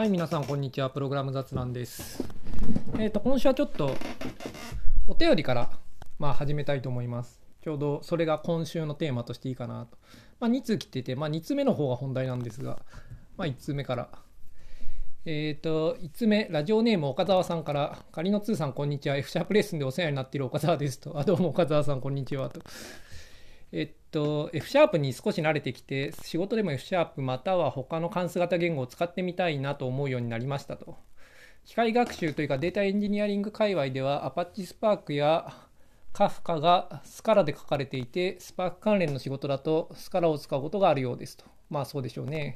[0.00, 0.88] はい、皆さん、こんにちは。
[0.88, 2.24] プログラム雑談です。
[2.98, 3.94] えっ、と、今週はちょっと、
[5.06, 5.70] お便りから、
[6.18, 7.38] まあ、始めたいと思います。
[7.62, 9.98] ちょうど、それが今週のテーマとしていいかなと。
[10.40, 12.80] まあ、2通来てて、まあ、2通目の方が本題なんですが、
[13.36, 14.08] まあ、1通目から。
[15.26, 19.18] えっ、と、1つ目、ラジオネーム岡澤さんから、仮の通さん、こんにちは。
[19.18, 21.18] F シャープレッスンでお世話になっている岡澤ですと。
[21.18, 22.62] あ、どうも岡澤さん、こんにちはと。
[23.70, 30.96] えっと、F シャープに少し慣れてきて、仕事でも F シャープまたは他の関数型言語を使ってみたいなと思うようになりましたと。
[31.64, 35.52] 機械学習というかデータエンジニアリング界隈では Apache Spark や
[36.12, 41.44] Kafka がスカラで書かれていて、Spark 関連の仕事だとスカラを使うことがあるようですと。
[41.68, 42.54] まあそうでしょうね。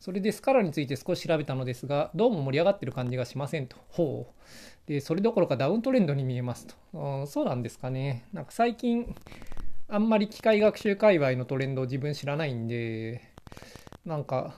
[0.00, 3.76] それでスカラについて少し調べたのですが、どうも盛り上がってる感じがしませんと。
[3.88, 4.88] ほう。
[4.88, 6.74] で、それどころかダウントレンドに見えますと。
[6.92, 8.26] うん、そうなんですかね。
[8.32, 9.14] なんか最近、
[9.90, 13.22] あんまり機械学習界隈のトレンドを自分知らないんで、
[14.04, 14.54] なんか、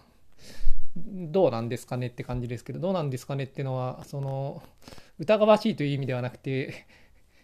[0.96, 4.60] どうなんですかねって感じですけど、どうなんですかねってのは、その、
[5.20, 6.86] 疑わしいという意味ではなくて、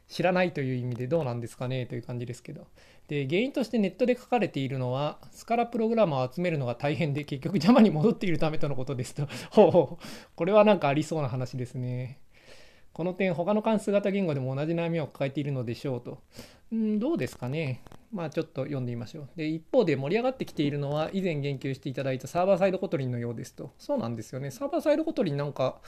[0.09, 2.67] 知らないという意味でどうなんですかねという感じですけど。
[3.07, 9.29] で、原因としてネットで書かれているのは、スカラプログラマーを集めるのが大変で、結局 Java に戻っているためとのことですと。
[9.51, 10.05] ほうほう。
[10.35, 12.19] これはなんかありそうな話ですね。
[12.97, 16.23] この点、他の関数型言語でも同じ悩みを抱えているのでしょうと。
[16.73, 17.83] うん、どうですかね。
[18.11, 19.29] まあちょっと読んでみましょう。
[19.37, 23.71] で、一方で盛り上がってきているのは、以前言及していただいたサーバーサイド Kotlin のようですと。
[23.77, 24.51] そうなんですよね。
[24.51, 25.83] サーバーサイド Kotlin なんか、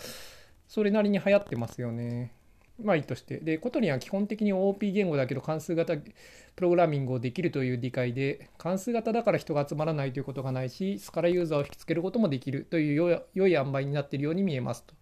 [0.67, 2.34] それなりに流行ってますよね。
[2.79, 3.39] まあいいとして。
[3.39, 14.95] で、コトリンは基本的に OP 言語だけど関数型プログラミングをできるという理解で、関数型だから人が集まらないということがないし、 Scala ユーザーを引きつけることもできるという良い良い塩梅になっているように見えますと。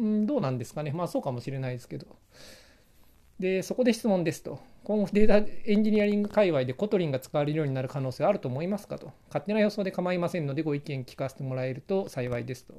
[0.00, 0.92] うん、どうなんですかね。
[0.92, 2.06] まあそうかもしれないですけど。
[3.38, 4.58] で、そこで質問ですと。
[4.82, 9.12] 今後データエンジニアリング界隈で Kotlin が使われるようになる可能性はあると思いますかと。
[9.28, 12.74] 勝手な予想で構いませんのでご意見聞かせてもらえると幸いですと。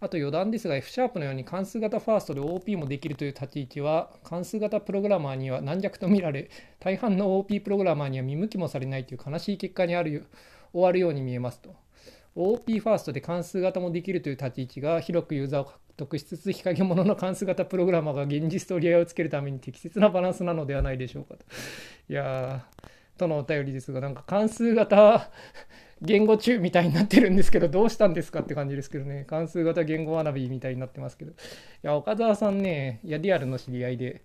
[0.00, 6.50] あと余談ですが F シャープのように関数型ファーストで OP もできるという立ち位置は関数型プログラマーには軟弱と見られ
[6.80, 10.26] 大半の OP プログラマーには見向きもされないという悲しい結果にある
[10.72, 11.74] 終わるように見えますと。
[12.34, 21.44] OP ファーストで関数型もできるという立ち位置が広くユーザーを獲得しつつ日陰者の関数型プログラマーが現実と折り合いをつけるために適切なバランスなのではないでしょうかと。
[22.08, 25.30] いやー、とのお便りですが、なんか関数型
[26.02, 31.32] 言語中みたいになってるんですけど、どうしたんですかって感じですけどね、関数型言語学びみたいになってますけど。
[31.32, 31.34] い
[31.82, 34.22] や、岡澤さんね、いや、リアルの知り合いで、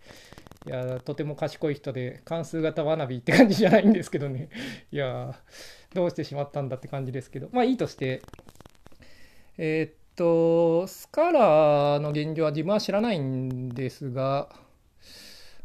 [0.67, 4.49] いや、とても賢い人で、関数型学びって感じじゃないんですけどね。
[4.91, 5.39] いや、
[5.93, 8.21] どうしてしまったんだって感じですけど、まあいいとして、
[9.57, 14.49] えーっと、スカラーの現状は自分は知らないんですが、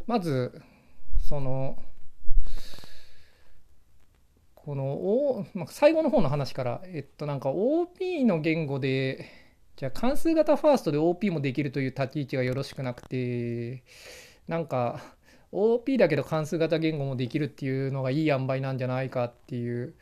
[0.07, 0.61] まず、
[1.29, 1.77] その、
[4.55, 9.27] この、O まあ、最後の方の話から、えっと、なんか OP の言語で、
[9.77, 13.85] じゃあ関数型ファーストで OP もできるという立ち位置がよろしくなくて、
[14.49, 15.03] なんか
[15.53, 19.95] OP だけど関数型言語もできるっていうのがいい塩梅なんじゃないかっていう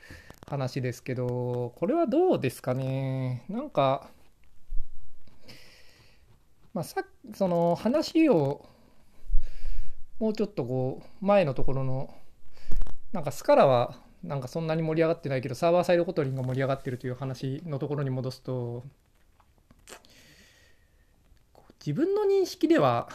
[0.46, 3.44] 話ですけど、これはどうですかね？
[3.48, 4.08] なんか、
[6.74, 7.04] まあ、さ
[7.34, 8.68] その話を
[10.18, 12.14] もうちょっとこう前のところの
[13.12, 18.82] なんか Scala はなんかそんなに盛り上がってないけどサーバーサイド Kotlin が盛り上がってるという話のところに戻すと
[21.84, 23.08] 自分の認識では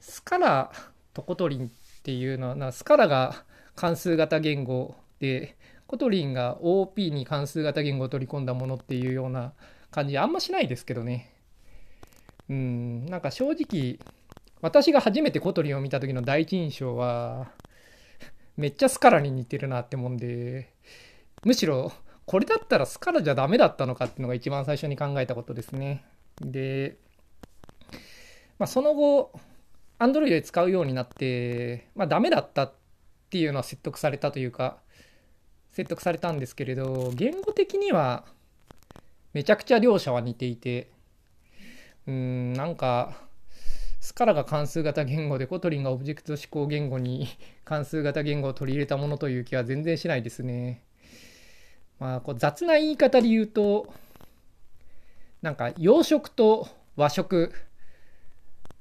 [0.00, 0.72] Scala
[1.14, 1.70] と Kotlin っ
[2.02, 3.44] ていうのはな Scala が
[3.74, 5.56] 関数型言語で
[5.86, 9.52] コトリンが OP に関数型言語を取り込んだものっていうような
[9.90, 11.39] 感じあんましないですけどね。
[12.50, 13.06] うん。
[13.06, 13.98] なんか正直
[14.60, 17.50] 私が初めて Kotlin を見た時の第一印象は
[18.56, 20.74] めっちゃ Scala に似てるなってもんで
[21.44, 21.92] むしろ
[22.26, 26.04] これだったら Scala じゃダメだったのかっていうのが一番最初に考えたことですね。
[26.40, 26.96] で、
[28.58, 29.32] まあ、その後
[29.98, 32.72] Android で使うようになってまあダメだったっ
[33.30, 34.78] ていうのは説得されたというか
[35.72, 38.24] 説得されたんですけれど言語的には
[39.32, 40.90] めちゃくちゃ両者は似ていて
[42.10, 43.12] うんなんか
[44.00, 47.28] Scala が関数型言語で Kotlin がオブジェクト指向言語に
[47.64, 50.82] 関数型言語を取り入れたものという気は全然しないですね。
[52.00, 53.92] まあこう雑な言い方で言うと
[55.40, 56.66] なんか洋食と
[56.96, 57.52] 和食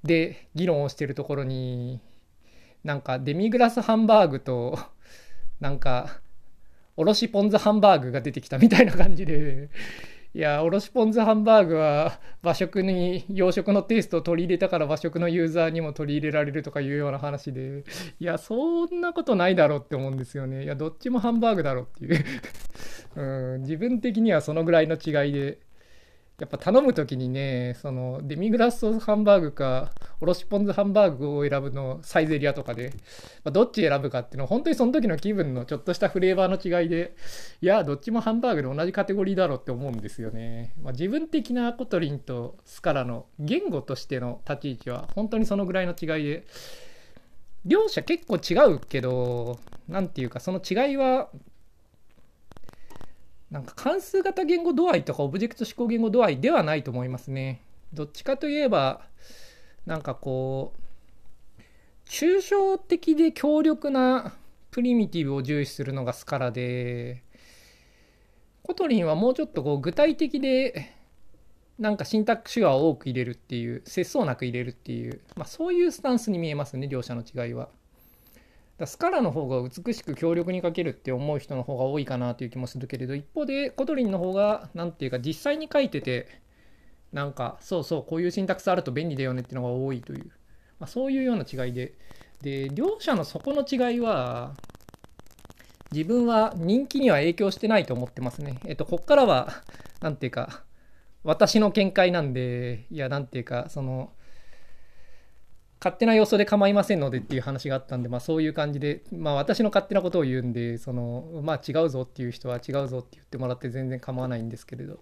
[0.03, 1.99] で議論をしてるところに
[2.83, 4.79] なんかデミグラスハンバーグと
[5.59, 6.21] なんか
[6.97, 9.69] おろしポン酢ハンバーグが出てきたみたいな感じで
[10.35, 17.83] いや、おろしポン酢ハンバーグは和食に洋食のテイストを取り入れたから和食のユーザーにも取り入れられるとかいうような話で、
[18.19, 20.65] いや、そんなことないだろうって思うんですよね。
[20.65, 22.25] いや、どっちもハンバーグだろうっていう。
[23.15, 25.57] うん、自分的にはそのぐらいの違いで、
[26.39, 29.91] やっぱ頼む時にねそのデミグラスソースハンバーグか
[30.21, 32.93] おろしポン酢ハンバーグを選ぶのサイゼリアとかで、
[33.43, 37.15] まあ、どっち選ぶかっていうのは本当にその時の気分のちょっとしたフレーバーの違いで
[37.61, 46.45] いやどっちもハンバーグで同じカテゴリーだろうって思うんですよね、まあ、自分的な Kotlin と Scala の言語としての立ち位置は本当にそのぐらいの違いで
[47.65, 51.29] 両者結構違うけど何て言うかその違いは
[53.51, 57.61] なんか関数型言語度合いとかオブジェクト指向言語度合いではないと思いますね。
[57.93, 59.01] どっちかといえば、
[59.85, 61.61] なんかこう、
[62.05, 64.35] 抽象的で強力な
[64.71, 67.23] プリミティブを重視するのが Scala で、
[68.61, 70.91] Kotlin はもうちょっとこう具体的で、
[71.79, 77.69] なんか syntax sugar を多く入れるっていう、節操なく入れるっていう、まあそういうスタンスに見えますね、両者の違いは。
[78.79, 86.27] だ Scala の方が美しく強力に書けるって思う人の方が多いかなという気もするけれど一方で Kotlin の方が何て言うか実際に書いてて
[87.11, 90.31] なんかそうそうこういうシンタクスあると便利だよねっていうのが多いという、
[90.79, 91.93] まあ、そういうような違いで
[92.41, 94.53] で両者のそこの違いは
[95.91, 98.59] 自分は人気には影響してないと思ってますね。
[98.65, 99.63] えっと、こっからは、
[100.01, 100.63] 何て言うか、
[101.23, 104.11] 私の見解なんで、いや、何て言うか、その、
[105.79, 114.99] 勝手な予想で構いませんのでっていう話があったんで、まあ、そういう感じで、まあ、私の勝手なことを言うんでその、まあ、違うぞっていう人は違うぞって言ってもらって全然構わないんですけれど、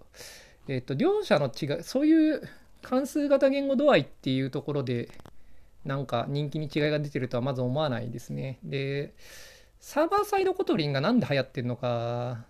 [0.68, 2.42] えーと、両者の違いそういう
[2.82, 5.08] 関数型言語度合いっていうところで
[5.84, 8.58] なんか人気に違いが出てるとはまず思わないですね。
[8.62, 9.14] で
[9.80, 12.44] サーバーサイドコトリンが何で流行ってるのか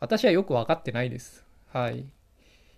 [0.00, 1.44] 私はよく分かってないです。
[1.72, 2.00] はい。
[2.00, 2.06] い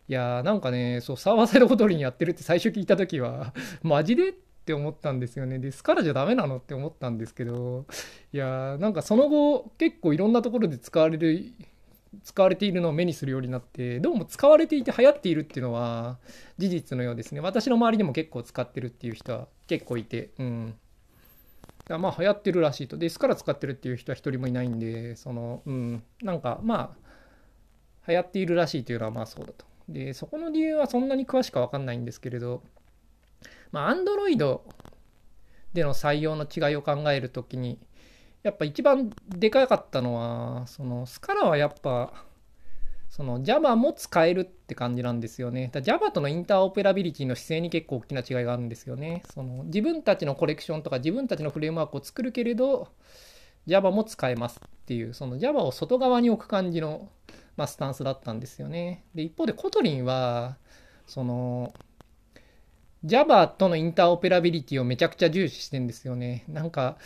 [0.09, 3.53] やーなんかね、そう、サーバーサイドコトリンやってるって最初聞いた時は、
[3.83, 4.35] マジで？
[4.67, 5.61] って思ったんですよね。
[5.61, 7.87] で、スカラじゃダメなのって思ったんですけど、
[8.33, 11.53] いやなんかその後、結構いろんなところで使われる、
[12.25, 16.19] 使われているのを目にするようになって、どうも使われていて流行っているっていうのは
[16.59, 17.41] 事実のようですね。
[17.41, 20.75] 私の周りでも結構使ってるっていう人は結構いて、うん。
[21.89, 22.99] まあ流行ってるらしいと。
[22.99, 29.65] で、スカラ使ってるっていう人は一人もいないんで、その、うん、なんかまあ、流行っているらしいというのはまあそうだと。
[29.89, 32.63] で、そこの理由はそんなに詳しくは分かんないんですけれど、
[33.73, 34.61] まあ、Android
[35.73, 37.79] での採用の違いを考えるときに、
[38.43, 42.13] やっぱ一番でかかったのは、その Scala はやっぱ、
[43.09, 45.71] その Java も使えるって感じなんですよね。
[45.83, 49.23] Java とのインターオペラビリティの姿勢に結構大きな違いがあるんですよね。
[49.33, 52.89] その自分たちのコレクションとか自分たちのフレームワークを作るけれど、
[53.67, 57.09] Java も使えますっていう、その Java を外側に置く感じの、
[57.57, 59.05] まあ、スタンスだったんですよね。
[59.15, 60.57] で、一方で Kotlin は、
[61.07, 61.73] その、
[63.05, 66.45] Java とのインターオペラビリティをめちゃくちゃ重視してんですよね。
[66.49, 66.97] なんか、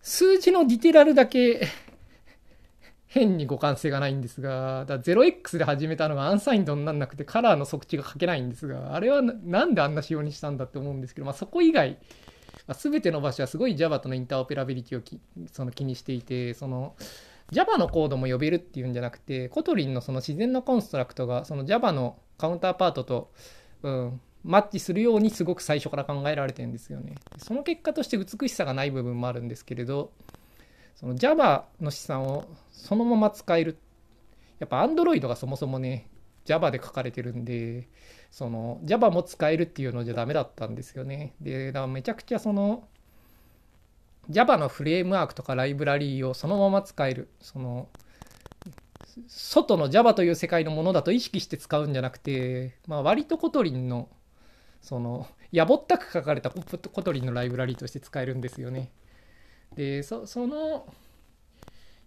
[0.00, 1.68] 数字のリテラルだけ
[3.06, 11.98] 変に互換性がないんですが、だ 0x で始めたのが unsigned になんなくてカラーの即値が書けないんですが、あれはなんであんな仕様にしたんだって思うんですけど、まあ、そこ以外、
[12.66, 15.20] まあ、全ての場所はすごい Java とのインターオペラビリティをき
[15.52, 16.96] その気にしていて、その
[17.52, 23.32] Java のコードも呼べるっていうんじゃなくて、 Kotlin のその自然な construct がその Java のカウンターパートと、
[23.82, 27.14] うん、マッチするようにすごく最初から考えられてるんですよね。
[27.36, 30.12] その結果として美しさがない部分もあるんですけれど、
[30.94, 33.76] その Java の資産をそのまま使える。
[34.58, 36.08] やっぱ Android がそもそもね、
[36.46, 37.86] Java で書かれてるんで、
[38.30, 41.34] その Java も使えるっていうのじゃダメだったんですよね。
[41.40, 42.88] で、だからめちゃくちゃその
[44.30, 47.28] Java のフレームワークとかライブラリーをそのまま使える。
[47.40, 47.88] その
[49.28, 54.08] 外の Java という世界のものだと意識して使うんじゃなくて、まあ、割と Kotlin の
[54.80, 58.90] そのやぼったく書かれた Kotlin のライブラリーとして使えるんですよね。
[59.74, 60.86] でその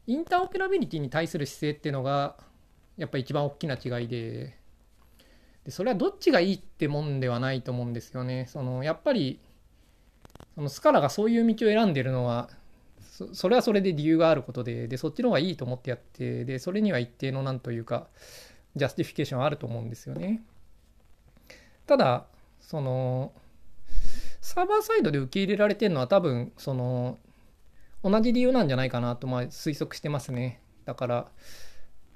[0.07, 2.37] インターオペラビリティに対する姿勢っていうのが
[2.97, 4.55] やっぱ一番大きな違いで
[5.63, 8.45] でそれはどっちがいいってもんではないと思うんですよね。
[8.47, 9.39] そのやっぱり
[10.55, 12.49] その Scala がそういう道を選んでるのは
[13.33, 18.07] それはそれで理由があることででそっちの方がいいと思ってやってでそれには一定のなんというか
[18.75, 20.41] justification あると思うんですよね
[21.87, 22.25] ただ
[22.59, 23.31] その
[24.41, 27.17] サーバーサイドで受け入れられてるのは多分その
[28.03, 31.27] 同じ理由なんじゃないかなとまあ推測してますねだから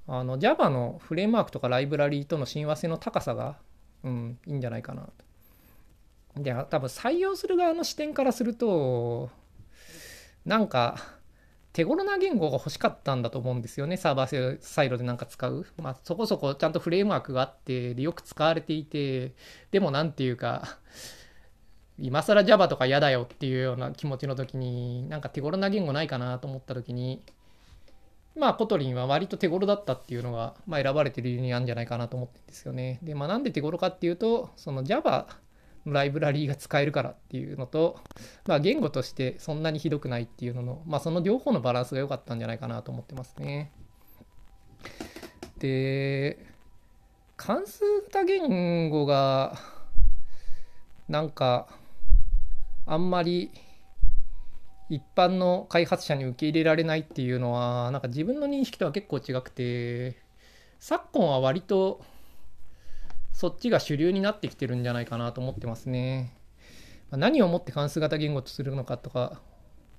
[0.08, 3.58] あの Java のフレームワークとかライブラリーとの親和性の高さが、
[4.04, 5.12] うん、いいんじゃないかなと。
[6.36, 9.30] で多分採用する側の視点からすると
[10.46, 10.98] なんか
[11.74, 19.34] 手頃な言語が欲しかったんだと思うんですよねサーバーサイドでなんか使う、まあ、そこそこちゃんとフレームワークがあってでよく使われていて
[19.72, 20.80] でも何て言うか
[21.98, 27.22] 今更 Java とか嫌だよっていうような気持ちの時になんか手頃な言語ないかなと思った時に
[28.40, 33.00] まあ、 Kotlin は割と手頃だったっていうのが、まあ、選ばれてる理由にあるんじゃないかなと思ってるんですよね。
[33.04, 35.28] で、まあ、なんで手頃かっていうと、その Java
[35.94, 38.00] ライブラリーが使えるからっていうのと、
[38.46, 43.72] まあ、言語としてそんなにひどくないっていうのの、まあ、その両方のバランスが良かったんじゃないかなと思ってますね。
[45.60, 46.46] で、
[47.38, 49.58] 関数型言語が、
[51.08, 51.68] なんか、
[52.86, 53.52] あんまり
[54.90, 60.18] 一般の開発者に受け入れられないっていうのは、なんか自分の認識とは結構違くて、
[60.80, 62.02] 昨今は割と
[63.40, 66.36] そっちが主流になってきてるんじゃないかなと思ってますね。
[67.10, 69.40] 何をもって関数型言語とするのかとか、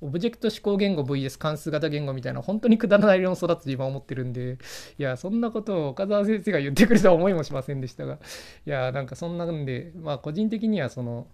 [0.02, 4.58] オブジェクト指向言語 VS 関数型言語みたいな本当にくだらない論争だと自分は思ってるんで、
[4.98, 8.18] いや、そんなことを岡澤先生が言ってくれた思いもしませんでしたが、
[8.66, 11.26] いや、なんかそんなんで、まあ個人的にはその、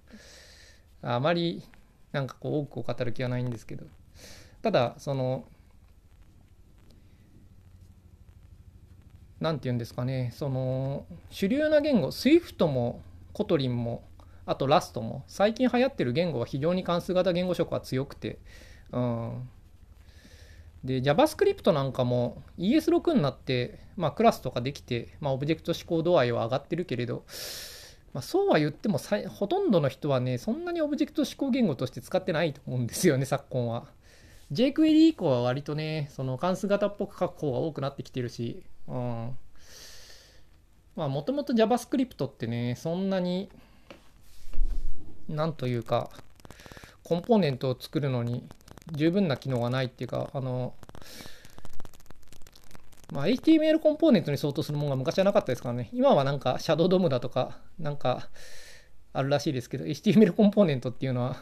[1.03, 1.65] あまり
[2.13, 3.85] なんかこう多くを語る気はないんですけど
[4.63, 5.45] ただその
[9.40, 13.02] 何て言うんですかねその主流な言語 Swift も
[13.33, 14.05] Kotlin も
[14.47, 18.38] あと Rust も最近流行ってる言語は非常に関数型言語色は強くて
[18.93, 19.49] うん
[20.85, 27.25] で JavaScript なんかも ES6 になって、まあ、クラスとかできて、まあ、オブジェクト指向度合いは上がってるけれど
[28.16, 33.88] まあ、そうは言ってもほとんどの人はね、そんなにオブジェクト指向言語として使ってないと思うんですよね、昨今は。
[34.52, 39.38] jQuery 以降は割とね、その関数型っぽく書く方が多くなってきてるし、うん。
[40.97, 43.50] まあ、もともと JavaScript ってね、そんなに、
[45.28, 46.11] なんというか、
[47.05, 48.49] コンポーネントを作るのに
[48.93, 50.75] 十分な機能がないっていうか、あの、
[53.12, 55.90] まあ、HTML コンポーネントに相当するものが昔はなかったですからね。
[55.93, 58.28] 今はなんか、シャドウドムだとか、なんか、
[59.12, 61.37] あるらしいですけど、HTML コンポーネントっていうのは、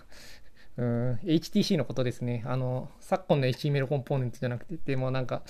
[0.77, 2.43] うん、HTC のことですね。
[2.47, 5.43] あの、昨今の HTML コンポーネントじゃなくて、でもなんか、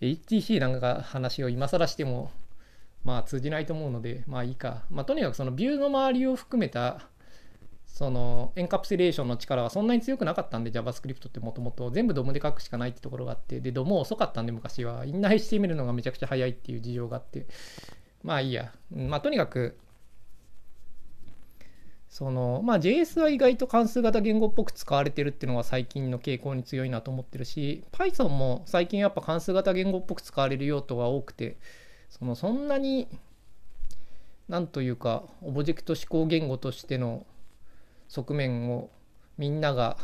[0.00, 2.30] HTC なんか話を今更しても、
[3.04, 4.82] まあ通じないと思うので、まあいいか。
[4.90, 7.08] まあとにかくそのビューの周りを含めた、
[7.86, 15.06] そのエンカプセレーションの力はそんなに強くなかったんで JavaScript ってもともと全部ドムで書くしかないってところがあってでドム遅かったんで昔は。
[15.06, 17.46] インナー HTML のがめちゃくちゃ早いっていう事情があって。
[18.22, 18.72] まあいいや。
[18.90, 19.78] まあとにかく
[22.16, 31.58] そのまあ JS は意外と関数型言語っぽく使われてるっていうのが最近の傾向に強いなと思ってるし Python も最近やっぱ関数型言語っぽく使われる用途が多くて
[32.08, 33.06] そのそんなに
[34.48, 37.26] なんというかオブジェクト指向言語としての
[38.08, 38.88] 側面を
[39.36, 39.98] みんなが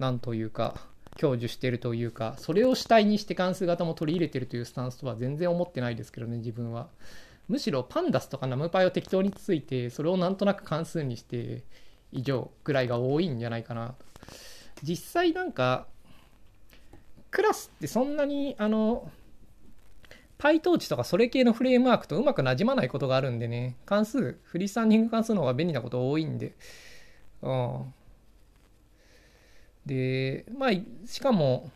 [0.00, 0.80] 何というか
[1.16, 6.88] 享受してるというかそれを主体にして関数型も取り入れてるというスタンスとは全然思ってないですけどね自分は。
[7.50, 11.64] むしろパンダスとかナムパイを適当についてそれをなんとなく関数にして
[12.12, 13.96] 以上ぐらいが多いんじゃないかな
[14.84, 15.88] 実際なんか
[17.32, 19.10] クラスってそんなにあの
[20.38, 23.76] PyTorch とかそれ系のフレームワークとうまくなじまないことがあるんでね。
[23.84, 26.54] 関数フリースタンディング関数の方が便利なこと多いんで。
[27.42, 27.94] うん。
[29.84, 30.70] で、まあ、
[31.06, 31.70] しかも、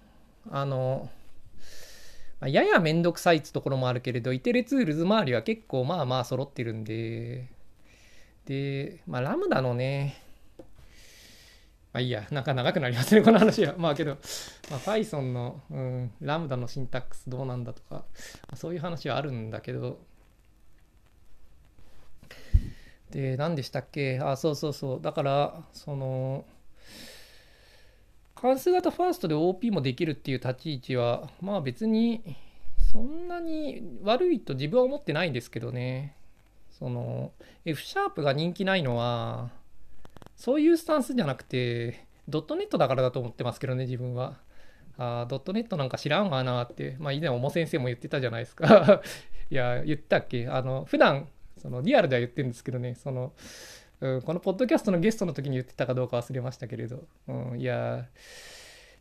[0.50, 1.10] あの、
[2.48, 7.48] ややめんどくさいってところもあるけれど、イテレツールズ周りは結構まあまあ揃ってるんで、
[8.46, 10.22] で、まあ、ラムダのね、
[10.58, 13.74] まあいいや、なんか長くなりますね、この話は。
[13.78, 14.18] まあけど、
[14.70, 18.04] まあ、Python の、うん、ラムダのシンタックスどうなんだとか、
[18.54, 20.00] そういう話はあるんだけど、
[23.10, 24.18] で、何でしたっけ？
[24.18, 25.00] あ、そうそうそう。
[25.00, 26.44] だから、その、
[28.34, 32.36] 関数型ファーストで OP もできるっていう立ち位置は、まあ別に、
[32.92, 36.16] そんなに悪いと自分は思ってないんですけどね。
[36.70, 37.32] その、
[37.64, 39.50] F シャープが人気ないのは、
[40.36, 44.38] そういうスタンスじゃなくて、ドットネットだからだと思ってますけどね、自分は。
[44.96, 49.02] ああドットネットなんか知らんわなって、まあ以前、おも先生も言ってたじゃないですか。
[49.50, 50.48] いや、言ったっけ？
[50.48, 53.32] あの、普段そのリアルでは言ってるんですけどね、その、
[54.00, 58.06] うん、このポッドキャストのゲストの時に言ってたかどうか忘れましたけれど、うん、いや、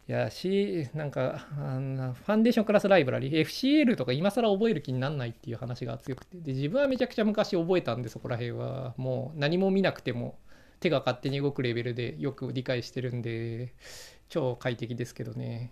[0.07, 10.37] いや、し、なんか、あのファンデーションクラスライブラリ、FCL とか今更覚える気にならないっていう話が強くて、で、自分はめちゃくちゃ昔覚えたんで、そこら辺は、もう何も見なくても、
[10.81, 13.73] 手が勝手に動くレベルでよく理解してるんで、
[14.27, 15.71] 超快適ですけどね。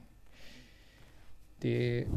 [1.59, 2.07] で、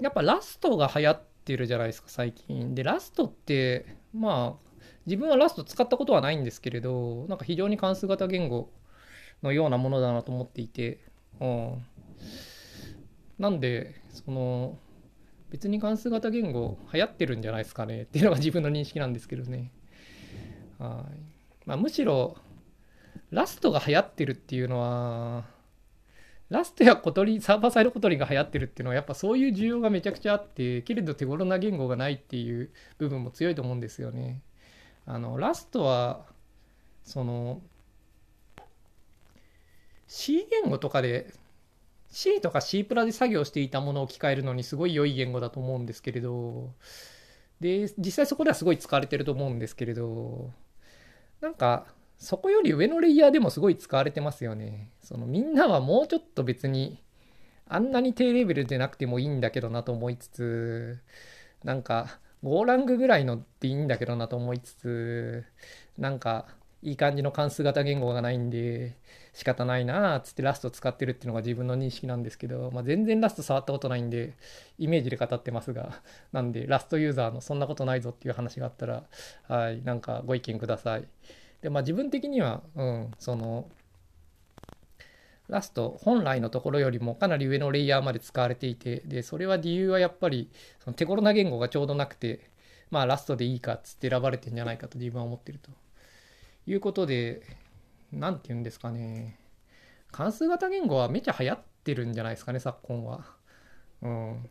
[0.00, 2.74] やっぱラストが流行ってるじゃないですか最近。
[2.74, 4.67] でラストってまあ
[5.06, 8.70] 自分はラスト使ったことはないんですけれどなんか非常に関数型言語
[9.42, 10.98] のようなものだなと思っていて、
[11.40, 11.84] うん、
[13.38, 14.78] なんでその
[15.50, 19.70] 別に関数型言語流行ってるんじゃないですかねっていうのが自分の認識なんですけどね。
[20.78, 21.18] はい、
[21.66, 22.36] まあ、むしろ
[23.30, 25.44] ラストが流行ってるっていうのは
[26.50, 34.42] ラストや小鳥サーバーサイド小鳥が流行ってるっていうのはやっぱそういう需要がめちゃくちゃあってけれど手頃な言語がないっていう部分も強いと思うんですよね。
[35.10, 36.26] あのラストは
[37.02, 37.62] その
[40.06, 41.32] C 言語とかで
[42.10, 46.74] C とか C プラで作業していたものを置き換えるのにすごい良い言語だと思うんですけれど
[47.60, 50.50] で実際そこではすごい使われてると思うんですけれど
[51.40, 51.86] なんか
[52.18, 54.90] そこより上のレイヤーでもすごい使われてますよね。
[55.02, 57.02] そのみんなはもうちょっと別に
[57.66, 60.98] あんなに低レベルでなくてもいいんだけどなと思いつつ
[61.64, 65.44] なんか5ラングぐらいのっていいんだけどなと思いつつ
[65.96, 66.46] なんか
[66.82, 68.96] いい感じの関数型言語がないんで
[69.32, 74.34] 仕方ないなっつってラスト使ってるっていうのが自分の認識なんですけど、まあ、全然ラスト触ったことないんで
[74.78, 76.00] イメージで語ってますが
[76.32, 79.04] なんでラストユーザーのそんなことないぞっていう話があったら
[79.48, 81.04] はいなんかご意見ください。
[81.62, 83.68] でまあ自分的にはうんその
[85.48, 90.50] ラスト本来のところよりもかなり上のレイヤーまで使われていてでそれは理由はやっぱり
[90.84, 92.50] その手頃な言語がちょうどなくて
[92.90, 95.70] まあラストでいいかっつって選ばれてんじゃないかと自分は思ってると。
[96.66, 97.42] いうことで
[98.12, 99.38] 何て言うんですかね。
[100.12, 103.24] 関数型言語はめちゃ流行ってるんじゃないですかね昨今は。
[104.02, 104.48] うん。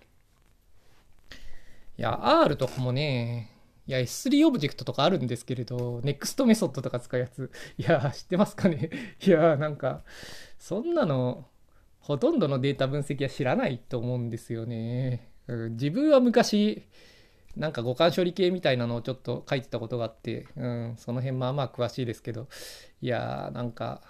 [1.97, 3.51] いや R とかもね
[3.87, 8.89] いや S3 オブジェクトとかあるんですけれど NEXT メソッドとか使うやついや知ってますかね？
[9.25, 10.03] いやなんか
[10.59, 11.45] そんなの
[11.99, 15.31] ほとんどのデータ分析は知らないと思うんですよね。
[15.47, 16.83] うん、自分は昔
[17.55, 22.47] なんか互換処理系みたいなのをちょっと書いてたことがあって、うん、その辺まあまあ詳しいですけど
[23.01, 24.01] いやなんか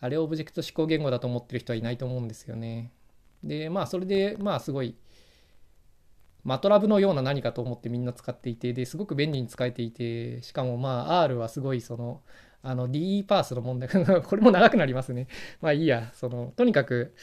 [0.00, 2.92] あれオブジェクト指向言語だと思ってる人はいないと思うんですよね。
[3.42, 4.94] でまあそれでまあすごい
[6.44, 12.20] マトラブのような何かと思ってみんな使っていてですごく便利に使えていてしかもまあ R はすごいその
[12.62, 13.88] あの DE パースの問題
[14.22, 15.28] これも長くなりますね。
[15.60, 16.10] まあいいや。
[16.14, 17.14] そのとにかく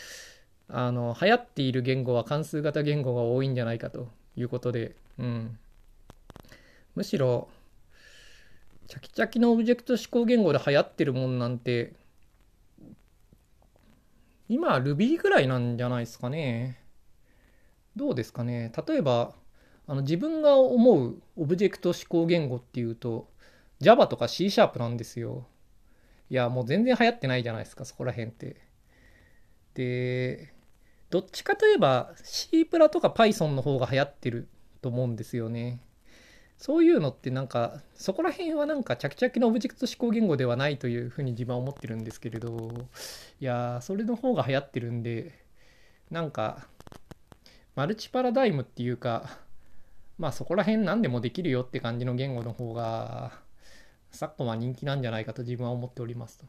[0.67, 5.57] あの流行っている言語は関数型言語が多いんじゃないかということで、うん、
[6.95, 7.47] むしろ
[8.88, 11.93] チャキチャキのオブジェクト指向言語で流行ってるもんなんて
[14.49, 16.80] 今 Ruby ぐらいなんじゃないですかね。
[17.97, 18.71] どうですかね？
[18.88, 19.33] 例えば
[19.88, 23.27] あの自分が思うオブジェクト指向言語っていうと
[23.79, 25.47] Java とか C シャープなんですよ。
[26.29, 28.57] いや、もう全然流行ってないじゃないですか、そこら辺って。
[29.75, 30.53] で、
[31.10, 34.49] どっちかといえば C プラとか Python の方が流行ってる
[34.81, 35.79] と思うんですよね。
[36.57, 42.71] そういうのってなんか、そこら辺はなんか、チャキチャキのオブジェクト指向言語ではないというふうに自分は思ってるんですけれど、
[43.39, 45.33] いやそれの方が流行ってるんで、
[46.10, 46.67] なんか、
[47.78, 49.38] マルチパラダイムっていうか、
[50.18, 53.40] まあそこら辺何でもできるよって感じの言語の方が、
[54.10, 56.46] 昨今は人気なんじゃないかと自分は思っておりますと。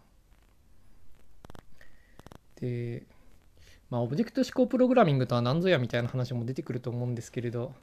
[2.62, 3.02] で、
[3.90, 7.74] まあ、オブジェクト指向プログラミングとは何ぞやみたいな話も出てくると思うんですけれど、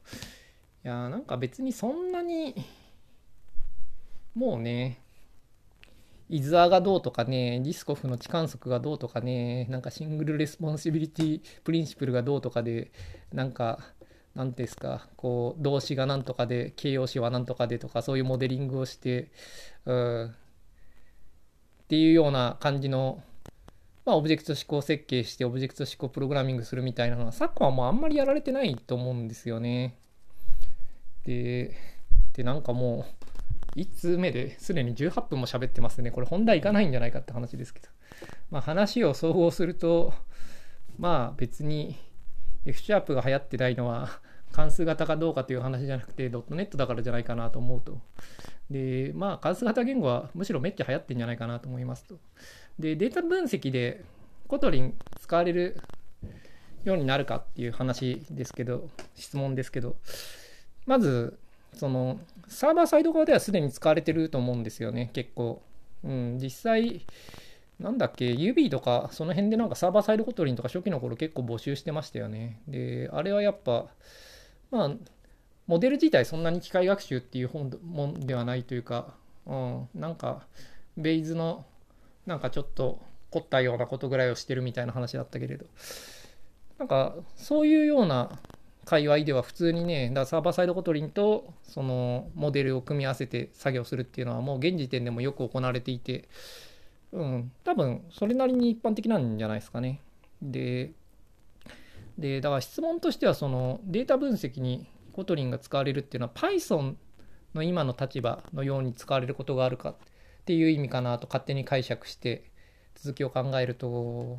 [0.84, 2.56] いやなんか別にそんなに、
[4.34, 4.98] もうね、
[6.28, 12.90] is a がどうとかね、リスコフの置換則がどうとかね、なんか single responsibility principle がどうとかで、
[13.32, 13.78] なんか
[14.34, 19.30] 何ですかこう動詞が何とかで形容詞は何とかでとかそういうモデリングをして
[19.86, 23.22] うんっていうような感じの
[24.04, 29.98] まあ、オブジェクト指向設計してオブジェクト指向プログラミングするみたいなのは昨今はもうあんまりやられてないと思うんですよね。
[31.24, 31.76] で、
[32.32, 33.04] でなんかも
[33.35, 33.35] う
[33.76, 36.10] 1通目ですでに18分も喋ってますね。
[36.10, 37.88] これ本題いかないんじゃないかって話ですけど。
[38.50, 40.14] まあ話を総合すると、
[40.98, 41.96] まあ別に
[42.64, 48.00] F シャープが流行ってないのは関数型かどうかという話じゃなくてドットネットだからじゃないかなと思うと。
[48.70, 52.18] で、まあ関数型言語はむしろめっちゃ流行ってんじゃないかなと思いますと。
[52.78, 54.04] で、データ分析で
[54.48, 55.76] Kotlin 使われる
[56.84, 59.96] ようになるかっていう話ですけど、質問ですけど、
[60.86, 61.38] まず、
[61.74, 65.62] そのサーバーサイド側ではすでに使われてると思うんですよね、結構。
[66.04, 67.04] うん、実際、
[67.78, 72.60] なんだっけ、指とか、その辺でなんかサーバーサイド Kotlin とか初期の頃結構募集してましたよね。
[72.68, 73.86] で、あれはやっぱ、
[74.70, 74.90] まあ、
[75.66, 79.14] モデル自体そんなに機械学習っていう本もんではないというか、
[79.46, 80.46] うん、なんか、
[80.96, 81.66] ベイズの、
[82.24, 85.66] なんかちょっと凝ったようなことぐらいをしてるみたいな話だったけれど、
[86.78, 88.38] なんか、そういうような
[88.86, 96.28] 界隈では普通にね、だサーバーサイドコトリンとそのモデルを組み合わせて作業するっていうのはもう現時点でもよく行われていて、
[97.12, 100.00] うん、多分それなりに一般的なんじゃないですかね。
[100.40, 100.92] で、
[102.16, 106.94] でだから質問としてはそのデータ分析にKotlin が使われるっていうのは Python
[107.54, 109.94] の今の立場のように使われることがあるかっ
[110.44, 112.44] ていう意味かなと勝手に解釈して
[112.94, 114.38] 続きを考えると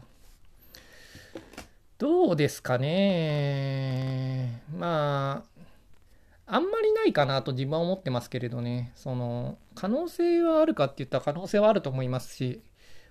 [1.98, 4.62] どうですかね。
[4.78, 5.44] ま
[6.46, 8.92] あ、あんまりないかなと自分は思ってますけれどね。
[8.96, 12.62] その、可能性はあるかって言ったら可能性はあると思いますし、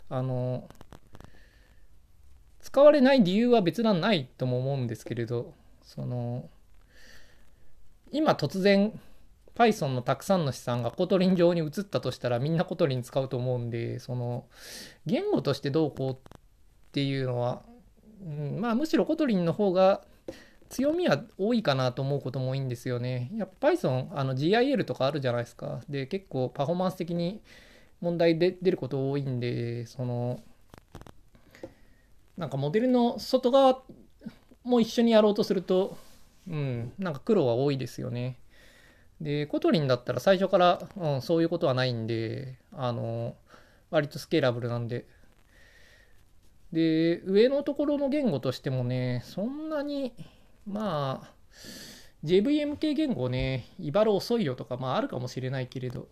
[0.09, 0.69] あの、
[2.61, 6.49] 使われない理由は別段ないとも思うんですけれど、その、
[8.13, 8.99] 今突然
[9.57, 14.45] Python のたくさんの資産が Kotlin 上に移ったとしたらみんな Kotlin 使うと思うんで、その、
[15.07, 16.17] 言語としてどうこうっ
[16.93, 17.63] ていうのは
[18.25, 20.05] うん、まあむしろ Kotlin の方が
[20.69, 23.31] 強みは多いかなと思うことも多いんですよね。
[23.35, 25.81] やっぱ Python、あの GIL とかあるじゃないですか。
[25.89, 27.41] で、結構パフォーマンス的に
[28.01, 30.41] 問題で出ること多いんで、その、
[32.37, 33.83] なんかモデルの外側
[34.65, 35.97] も一緒にやろうとすると、
[36.49, 38.39] うん、なんか苦労は多いですよね。
[39.21, 43.37] で、 Kotlin だったら最初から、うん、そういうことはないんで、あの、
[43.91, 45.07] 割とスケーラブルなんで、
[46.73, 50.13] で、上のところの言語としてもね、そんなに、
[50.67, 51.31] まあ、
[52.25, 56.09] JVM 系言語ね、いばら遅いよとか、まああるかもしれないけれど、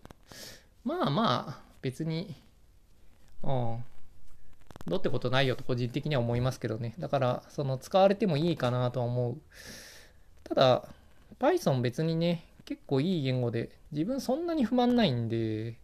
[0.83, 2.35] まあまあ、別に、
[3.43, 3.83] うん、
[4.87, 6.93] どうってことないよと個人的には思いますけどね。
[6.99, 9.37] だから、その使われてもいいかなとは思う。
[10.43, 10.87] ただ、
[11.39, 15.79] Python 別にね、結構いい言語で、自分そんなに不満ないんで、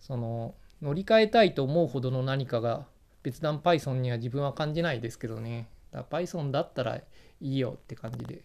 [0.00, 2.86] その、乗り換えたいと思うほどの何かが
[3.26, 5.66] 別段 Python には自分は感じないですけどね。
[5.90, 7.04] だ Python だったらい
[7.40, 8.42] いよって感じで。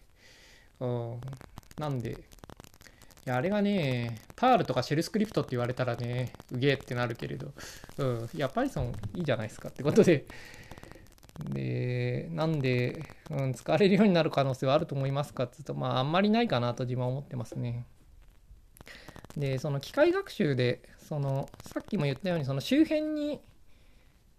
[0.80, 1.22] うん。
[1.78, 2.16] なんで、い
[3.26, 7.54] や、あれがね、パールとかシェルスクリプトって言われたらね、うげえってなるけれど、
[8.00, 8.30] うん。
[8.34, 10.26] いや、Python いいじゃないですかってことで、
[11.52, 17.86] で、なんで、うん、使われるようになる可能性はあると思いますかって言うと、まあ、あんまりないかなと自分は思ってますね。
[19.38, 23.42] で、その機械学習で、その、さっきも言ったように、その周辺に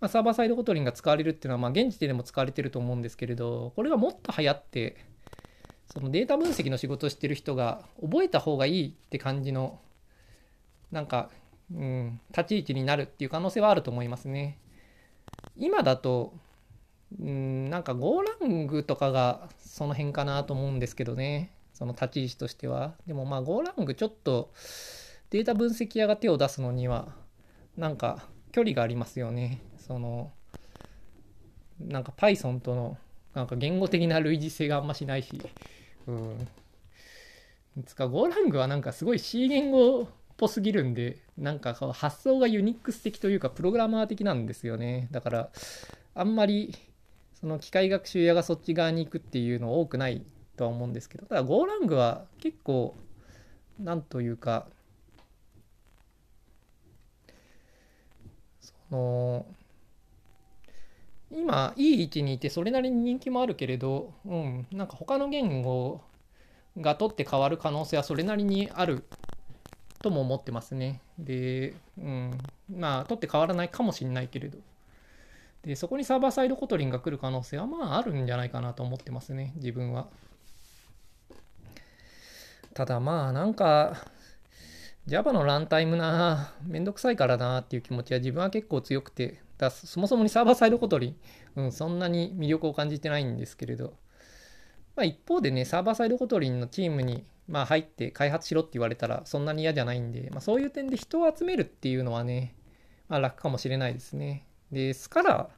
[0.02, 4.96] まあ、サーバーサイドコトリンが使われるっていうのは、まあ、現時点でも使われてると思うんですけれど、これがもっと流行って、
[5.94, 9.78] そのデータ分析の仕事をしてる人が覚えた方がいいって感じの、
[10.90, 11.30] なんか、
[11.72, 14.58] うん、立ち位置になるっていう可能性はあると思いますね。
[15.56, 16.34] 今だと、
[17.20, 21.52] うん、なんか Go ラングとかがその辺かなと思うんですけどね。
[21.74, 22.94] その立ち位置としては。
[23.06, 24.52] でもまあ Go ラングちょっと
[25.30, 27.14] データ分析屋が手を出すのには、
[27.76, 29.60] なんか距離がありますよね。
[29.82, 30.32] その
[31.80, 32.96] なんか Python との
[33.34, 35.40] なんか言語的な類似性があんましないし、
[36.06, 36.48] うん。
[37.84, 45.08] つか、ゴーラングはなんかすごい C 言語っぽすぎるんで、なんか発想がユニックス的というか、プログラマー的なんですよね。
[45.10, 45.50] だから、
[46.14, 46.74] あんまり、
[47.40, 50.22] その機械学習屋がそっち側に行くっていうの多くない
[50.56, 52.94] とは思うんですけど、ただ、ゴーラングは結構、
[53.80, 54.68] なんというか、
[58.60, 59.46] その、
[61.32, 66.02] 今いい位置にいてそれなりに人気もあるけれど、うん、なんか他の言語
[66.78, 69.04] が取って変わる可能性はそれなりにある
[70.02, 71.00] とも思ってますね。
[71.18, 72.38] で、うん、
[72.70, 74.58] まあ取って変わらないかもしれないけれど。
[75.64, 80.08] で、そこにサーバーサイドコトリンが来る可能性はまああるんじゃないかなと思ってますね、自分は。
[82.74, 84.06] ただまあなんか
[85.06, 91.16] Java のランタイムな、めんどくさいからなっていう気持ちは自分は結構強くて、だそもそもにサーバーサイドコトリン、
[91.56, 93.94] うん、そんなに魅力を感じてないんですけれど、
[94.96, 102.54] まあ、一方でね、サーバーサイドコトリンのチームに、まあ、入って開発しろって言われたらそんなに嫌じゃないんで、まあ、そういう点で人を集めるっていうのはね、
[103.08, 104.46] まあ、楽かもしれないですね。
[104.70, 105.48] で、スカラ、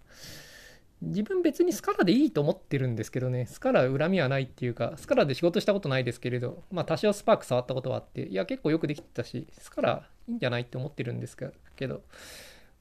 [1.02, 11.36] 自分別にスカラでいいと思ってるんですけどね、スカラ恨みはないっていうか、スカラで仕事したことないですけれど、まあ多少スパーク触ったことはあって、いや結構よくできてたし、スカラいいんじゃないって思ってるんです
[11.76, 12.02] けど、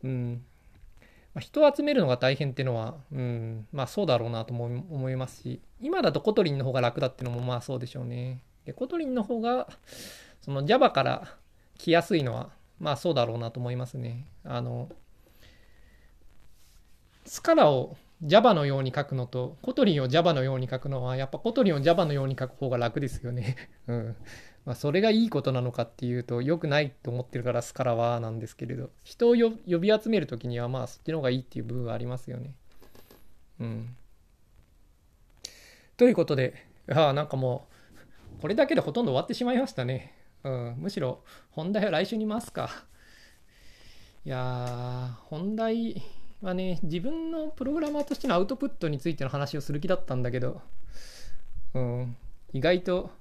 [0.04, 0.44] うん、
[1.34, 8.44] まあ、人を集めるのが大変っていうのは、うん、まあそうだろうなとも思いますし、今だと Kotlin の方が楽だっていうのもまあそうでしょうね。
[8.66, 9.68] で、 Kotlin の方が、
[10.42, 11.38] その Java から
[11.78, 14.28] 来やすいのは、まあそうだろうなと思いますね。
[14.44, 14.90] あの、
[17.26, 23.56] Scala を Java のように書くのと、 Kotlin を Java のように書くのは、やっぱコトリンを Java のように書く方が楽ですよね。
[23.88, 24.16] うん。
[24.66, 32.56] まあ、それがいいことなのかっていうと良くないと思ってるからスカラはなんですけれど人を呼び集める時にはまあそっちの方がいいっていう部分はありますよね。
[33.60, 33.96] うん。
[35.98, 37.68] ということでああなんかも
[38.38, 40.14] うこれだけでほとんど終わってしまいましたね。
[40.44, 42.70] うん、むしろ本題は来週に回すか。
[44.26, 46.02] いやー本題
[46.42, 50.62] はね自分のプログラマーとしてのアウトプットについての話をする気だったんだけど、
[51.74, 52.16] うん、
[52.54, 53.12] 意外と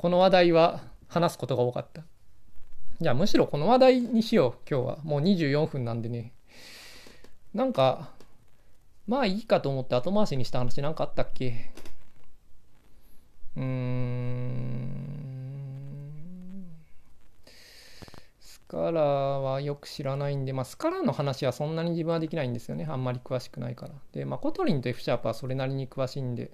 [0.00, 2.04] この話題は話すことが多かった。
[3.02, 4.98] じゃあむしろこの話題にしよう、今日は。
[5.02, 6.32] もう24分なんでね。
[7.52, 8.08] なんか、
[9.06, 11.70] まあいいかと思って後回しにした話なんかあったっけ？
[13.58, 14.80] うーん。
[18.40, 22.86] Scalaはよく知らないんで、まあ、 Scalaの話はそんなに自分はできないんですよね。
[22.88, 23.92] あんまり詳しくないから。
[24.12, 26.52] で、まあ、コトリンと F シャープはそれなりに詳しいんで、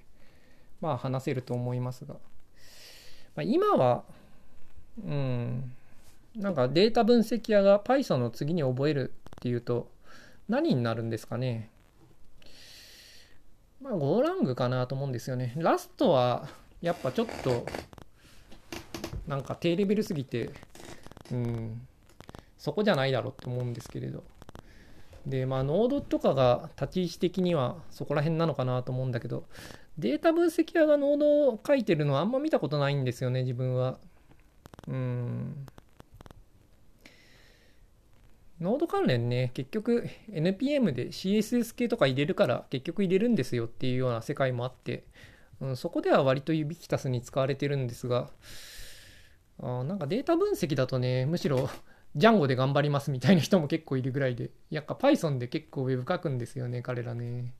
[0.80, 2.16] まあ、話せると思いますが。
[3.36, 4.02] まあ、今は、
[5.04, 5.72] うん、
[6.34, 9.90] なんかデータ分析屋が Python の次に覚えるっていうと、
[10.48, 11.70] 何になるんですかね。
[13.80, 15.54] まあ、ゴーラングかなと思うんですよね。
[15.58, 16.48] ラストは、
[16.80, 17.66] やっぱちょっと、
[19.26, 20.50] なんか低レベルすぎて、
[21.30, 21.86] うん、
[22.56, 24.24] そこじゃないだろうって思うんですけれど。
[25.26, 29.44] で、まあ、ノードとかが立ち位置的にはそこら辺なのかなと思うんだけど、
[29.98, 33.98] データ分析屋がノードを書いてるのはあんま見たことないんですよね、自分は。
[34.88, 35.66] うん。
[38.60, 45.04] ノード関連ね、結局 NPM で CSS 系とか入れるから結局入れるんですよっていうような世界もあって、
[45.60, 48.30] うん、そこでは割とユビキタスに使われてるんですが、
[49.62, 51.68] あなんかデータ分析だとね、むしろ
[52.14, 57.52] ジャンゴで頑張りますみたいな人も結構いるぐらいで、やっぱ Python で結構 Web 書くんですよね、彼らね。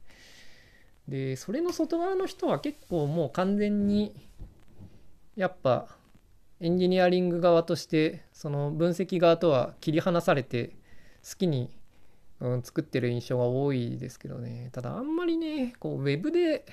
[1.08, 4.14] で、それの外側の人は結構もう完全に、
[5.36, 5.96] やっぱ
[6.60, 10.76] エンジニアリング側として、その分析側とは切り離されて、
[11.28, 11.70] 好きに、
[12.40, 14.70] うん、作ってる印象が多いですけどね。
[14.72, 16.64] ただあんまりね、こう、ウェブで、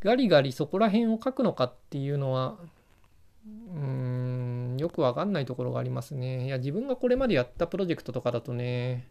[0.00, 2.58] ガリガリそこら辺を書くのかっていうのは、
[3.46, 3.78] うー
[4.74, 6.46] ん、よくわかんないところがありますね。
[6.46, 9.08] いや、自分がこれまでやったプロジェクトとかだとね、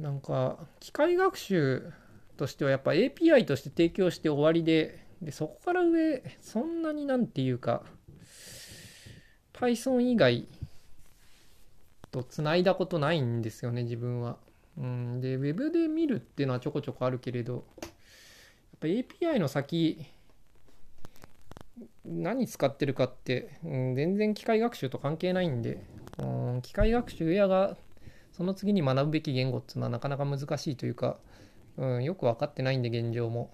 [0.00, 1.92] なんか、機械学習
[2.36, 7.82] としてはやっぱ API として提供して終わりで、で、そこから上、そんなになんていうか、
[9.52, 10.48] Python 以外
[12.10, 14.38] と繋いだことないんですよね、自分は。
[14.78, 17.90] うん、で、Web で見るっていうのはちょこちょこあるけれど、やっ
[18.80, 20.06] ぱ API の先、
[22.06, 25.84] 何使ってるかって、うん、全然機械学習と関係ないんで、
[26.18, 27.76] うん、機械学習やが
[28.32, 31.18] その次に学ぶべき言語っていうのはなかなか難しいというか、
[31.76, 33.50] うん、よく分かってないんで現状も。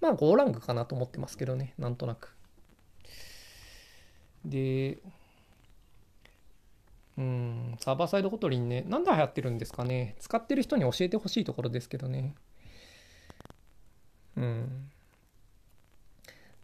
[0.00, 2.34] まあ5ランクかなと思ってますけどね、なんとなく。
[4.44, 4.98] で、
[7.16, 10.16] うん、サーバーサイドコトリンね、なんで流行ってるんですかね。
[10.18, 12.34] 使ってる人に教えてほしいところですけどね。
[14.36, 14.90] うん。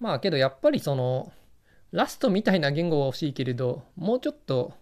[0.01, 1.33] まあけどやっぱりその、
[1.93, 4.75] ラストみたいな言語が欲しいけれど、もうちょっと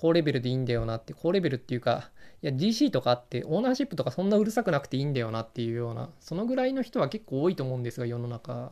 [0.00, 8.70] 高レベルでいいんだよなって、高レベルっていうか、いや GC とかあってオーナーシップとかそんなうるさくなくていいんだよなっていうような、そのぐらいの人は結構多いと思うんですが、世の中。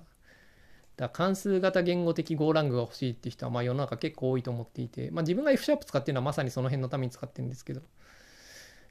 [0.97, 7.83] だ関数型言語的ゴーラングが欲しいっていう人はまあ世の中結構多いと思っていて、まあ、自分が F シャープ使ってるのはまさにその辺のために使ってるんですけど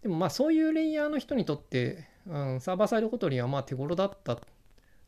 [0.03, 4.37] でもまあそういうレイヤーの人にとって、うん、サーバーサイドコトリンはまあ手頃だった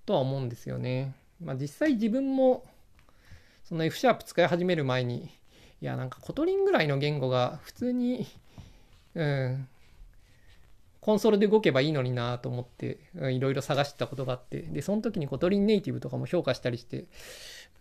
[0.07, 1.13] とは思うんですよね。
[1.39, 2.63] まあ、実際自分も
[3.63, 5.29] その F シャープ使い始める前に
[5.81, 8.25] いやなんか Kotlin ぐらいの言語が普通に、
[9.15, 9.67] うん、
[11.07, 17.05] コンソールで動けばいいのになと思って、いろいろ探してたことがあって、で、その時に Kotlin Native とかも評価したりして、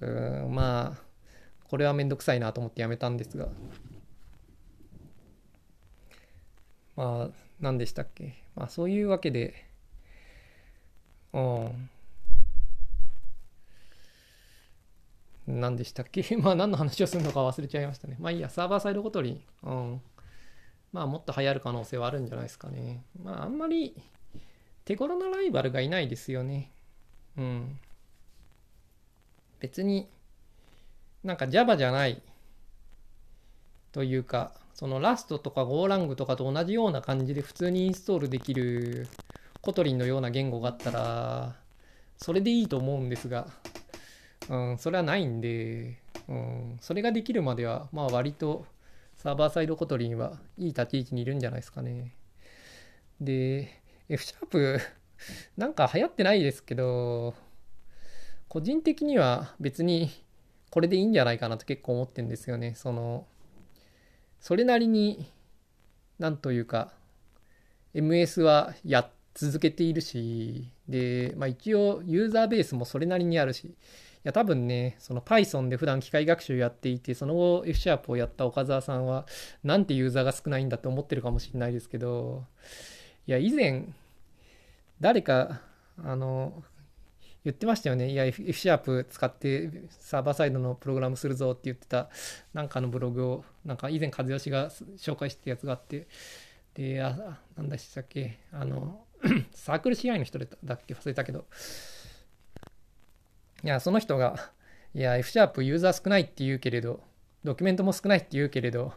[0.00, 1.02] うん、まあ、
[1.68, 3.48] これはめんどくさいなと思ってやめたんですが、
[6.94, 8.34] まあ、何でしたっけ。
[8.54, 9.54] まあ、そういうわけで、
[11.32, 11.90] うん。
[15.46, 16.24] 何でしたっけ？
[16.38, 18.16] まあ何の話をするのか忘れちゃいましたね。
[18.20, 19.42] まあいいや、サーバーサイドコトリン。
[19.62, 20.02] うん。
[20.92, 23.04] まあもっと流行る可能性はあるんじゃないですかね。
[23.22, 23.94] まああんまり
[24.84, 26.70] 手頃なライバルがいないですよね。
[27.36, 27.78] うん。
[29.60, 30.08] 別に
[31.24, 32.22] なんか Java じゃない
[33.92, 39.08] というか、その Rust とか Golang とかと同じような感じで普通にインストールできる
[39.62, 41.56] Kotlin のような言語があったら、
[42.18, 43.48] それでいいと思うんですが、
[44.48, 48.66] うん、それはないんで、うん、それができるまでは、まあ割と
[49.18, 52.14] サーバーサイド Kotlin はいい立ち位置にいるんじゃないですかね。
[53.20, 54.78] で、F シャープ
[55.56, 57.34] なんか流行ってないですけど、
[58.48, 60.10] 個人的には別に
[60.70, 62.74] これでいいんじゃないかなと結構思ってんですよね。
[62.74, 63.26] その、
[64.40, 65.32] それなりに、
[66.18, 66.92] なんというか、
[67.94, 73.74] MS はや続けているし、で、まあ一応ユーザーベースもそれなりにあるし、
[74.26, 79.24] や、多分ね、その Python で普段機械学習やっていて、その後 F シャープをやった岡澤さんは、
[79.62, 82.44] なんてユーザーが少ないんだって思ってるかもしれないですけど、
[83.26, 83.84] いや、以前、
[85.00, 85.60] 誰か、
[86.02, 86.64] あの、
[87.44, 88.10] 言ってましたよね。
[88.10, 92.08] いや、F シャープ使ってサーバーサイドのプログラムするぞって言ってた、
[92.52, 96.08] なんかのブログを、なんか以前、和義が紹介してたやつがあって、
[96.74, 99.04] で、あ、なんだしたっけ、あの、
[99.54, 100.94] サークル CI の人だっけ？
[100.94, 101.46] 忘れたけど、
[103.64, 104.52] いや、その人が、
[104.94, 107.00] いや、F シャープユーザー少ないって言うけれど、
[107.44, 108.92] ドキュメントも少ないって言うけれど、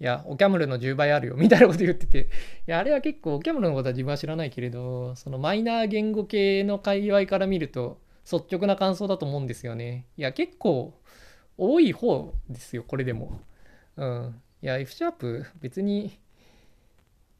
[0.00, 2.28] いや、オキャムルの10倍あるよ、みたいなこと言ってて、
[2.66, 10.06] いや、あれは結構、オキャムルのことは自分は知らないけれど、そのマイナー言語系の界隈から見ると、率直な感想だと思うんですよね。
[10.16, 10.94] いや、結構、
[11.56, 13.40] 多い方ですよ、これでも。
[13.96, 14.40] うん。
[14.62, 16.18] いや、F シャープ、別に、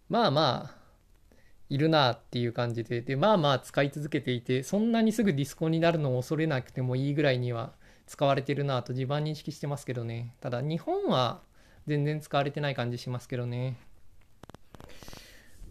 [0.09, 0.82] まあまあ、
[1.73, 7.73] いるなっていう感じで、で、まあまあ使い続けていて、そんなにすぐディスコになるのを恐れなくてもいいぐらいには
[8.07, 10.35] 使われてるなと自分は認識してますけどね。
[10.41, 11.41] ただ、日本は、
[11.87, 13.77] 全然使われてない感じしますけどね。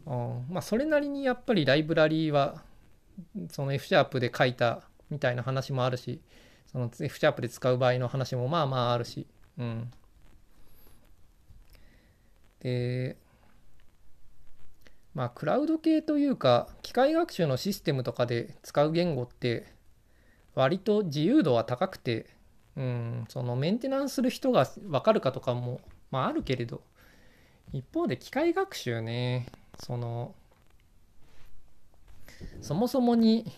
[0.05, 2.63] うん、まあそれなりにやっぱりライブラリーは
[3.49, 6.21] その F シャープで書いたみたいな話もあるし
[6.71, 9.91] その F シャープで使う場合の話もまあまああるし、うん。
[12.61, 13.17] で、
[15.13, 19.67] まあクラウド系というか機械学習のシステムとかで使う言語って
[20.55, 22.27] 割と自由度は高くて、
[22.75, 26.81] うん、そのメンテナンスする人が分かるかとかもまああるけれど、
[27.73, 29.47] 一方で機械学習ね、
[29.79, 30.35] その、
[32.61, 33.51] そもそもに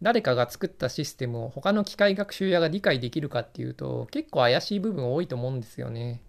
[0.00, 6.22] 誰かが作ったシステムを他の機械学習屋が理解できるかっていうと結構怪しい部分多いと思うんですよね。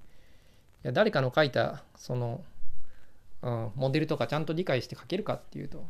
[0.84, 2.44] いや誰かの書いたその、
[3.44, 5.86] うん、モデルとかちゃんと理解して書けるかっていうと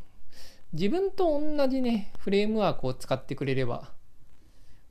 [0.72, 3.92] 自分と同じねフレームワークを使ってくれれば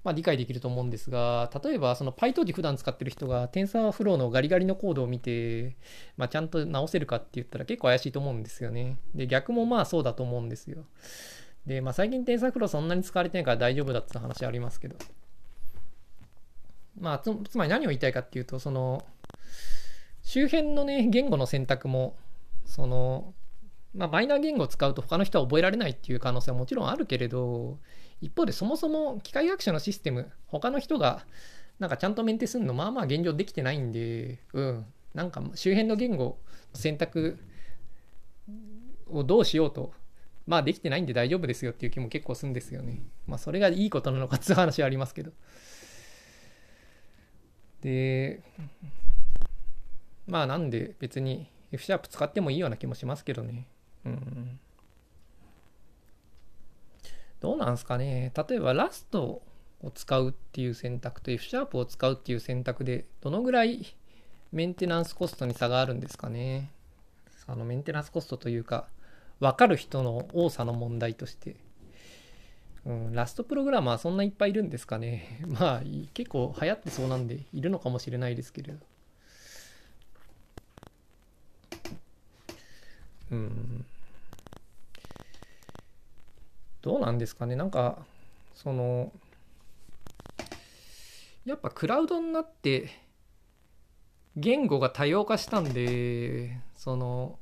[0.04, 5.78] まあ、理解できると思うんですが、例えばその PyTorch 普段使ってる人が TensorFlow のガリガリのコードを見て、
[6.17, 8.97] まあ、ちゃんと直せるかって言ったら結構怪しいと思うんですよね。
[9.15, 10.84] で、逆もまあそうだと思うんですよ。
[11.65, 14.97] で、まあ最近 TensorFlow そんなに使われてないから大丈夫だって話ありますけど。
[16.99, 19.06] まあつ、つまり何を言いたいかっていうと、その、
[20.21, 22.17] 周辺のね、言語の選択も、
[22.65, 23.34] その、
[23.93, 27.80] まあ、マイナー言語を使うと他の人は覚えられないっていう可能性はもちろんあるけれど、
[28.21, 31.26] 一方でそもそも機械学習のシステム、他の人が
[31.80, 36.38] なんかちゃんとメンテするのまあまあ現状できてないんで、うん、なんか周辺の言語
[36.73, 37.39] 選択
[39.10, 39.93] をどうしようと、
[40.47, 43.02] まあできてないんで大丈夫ですよっていう気も結構するんですよね。
[43.28, 45.32] まあそれがいいことなのかっていう話はありますけど。
[47.82, 48.41] で、
[50.26, 53.65] まあなんで別に F シャープ使ってもいいような気もしますけどね。
[54.05, 54.59] うん。
[57.39, 58.31] どうなんすかね。
[58.47, 59.41] 例えばラスト
[59.81, 63.95] を使うっていう選択と F シャープを使うっていう選択でどのぐらい
[64.51, 66.71] メンテナンスコストに差があるんですかね。
[67.47, 68.88] あのメンテナンスコストというか
[69.39, 71.55] 分かる人の多さの問題として。
[72.86, 75.39] うん、ラストプログラマーそんないっぱいいるんですかね。
[75.47, 75.81] まあ
[76.13, 78.79] 結構流行ってそうなんでいるのかもしれないですけれど。
[86.81, 87.55] どうなんですかね。
[87.55, 88.05] なんか
[88.53, 89.11] その
[91.45, 92.89] やっぱクラウドになって
[94.35, 97.39] 言語が多様化したんでその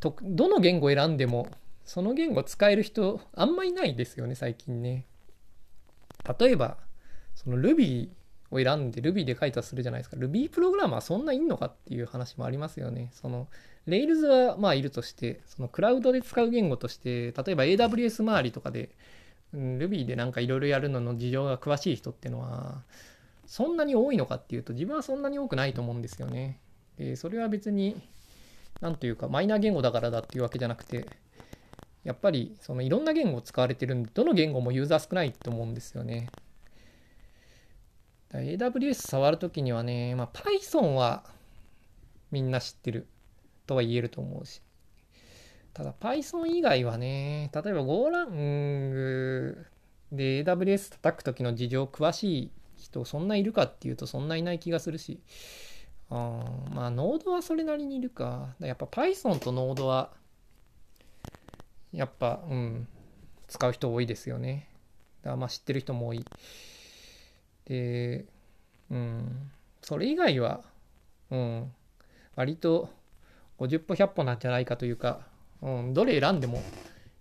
[0.00, 1.48] とどの言語を選んでも
[1.84, 5.06] その言語使える人あんまいないですよね最近ね。
[6.38, 6.76] 例えば
[7.34, 8.10] その Ruby
[8.50, 10.16] を選んで Ruby で書いたとするじゃないですか。
[10.16, 13.10] Ruby プログラマーそんないんのかっていう話もありますよね。
[13.12, 13.48] その
[13.86, 18.90] Rails はまあいるとして、そのクラウドで使う言語として、例えば AWS 周りとかで、
[19.52, 22.82] うん、Ruby でなんかいろいろやるのの事情が詳しい人っていうのは、
[23.46, 26.60] そんなに多いのかっていうと、自分はそんなに多くないと思うんですよね。
[26.98, 28.00] で、それは別に、
[28.80, 31.06] なんというか、マイナー言語だからだっていうわけじゃなくて、
[32.04, 36.28] やっぱりそのいろんな言語使われてるんで、どの言語もユーザー少ないと思うんですよね。
[38.32, 41.24] AWS 触るときにはね、まあ、Python は
[42.30, 43.06] みんな知ってる。
[43.70, 44.60] とは言えると思うし。
[45.72, 49.54] ただ Python 以外はね、例えば GoLang
[50.10, 55.20] で AWS 叩く時の事情詳しい人そんないるかっていうとそんないない気がするし。
[56.10, 58.56] あまあ、ノードはそれなりにいるか。
[58.58, 60.10] やっぱ Python とノードは、
[61.92, 62.88] やっぱ、うん、
[63.46, 64.68] 使う人多いですよね。
[65.22, 66.24] だまあ知ってる人も多い。
[67.66, 68.24] で、
[68.90, 70.64] うん、それ以外は、
[71.30, 71.72] うん、
[72.34, 72.90] 割と
[73.60, 75.20] 50歩100歩なんじゃないかというか、
[75.62, 76.62] うん、どれ選んでも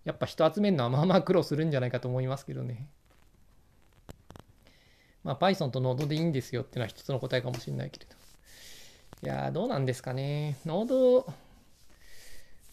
[0.05, 2.87] やっぱ人集めるのはまあまあ苦労するんじゃないかと思いますけどね。
[5.23, 8.15] まあ Python と Node でいいんですよっていうのは一つの答えかもしれないけれど。
[9.21, 10.57] いやどうなんですかね。
[10.65, 11.25] Node、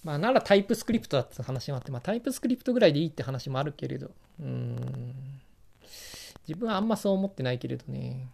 [0.04, 4.76] まあ、ならタイプスクリプトだって話もあって、まあ、タイプスクリプトぐらいでいいって話もあるけれど、うん。
[6.46, 8.28] 自分はあんまそう思ってないけれどね。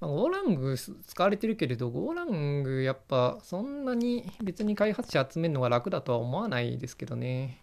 [0.00, 7.58] まあ、ゴーラング使われてるけれど、ゴーラングやっぱそんなに別に開発者集めるのが楽だとは思わないですけどね。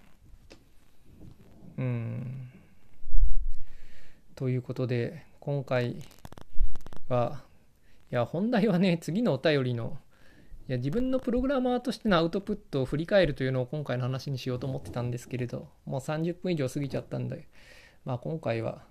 [1.78, 2.50] うん。
[4.36, 5.96] ということで、今回
[7.08, 7.42] は、
[8.12, 9.98] いや、本題はね、次のお便りの、
[10.68, 17.48] いや、自分のプログラマーとしてのアウトプットを振り返るというのを今回の話にしようと思ってたんですけれど、もう30分以上過ぎちゃったんで、
[18.04, 18.84] まあ今回は、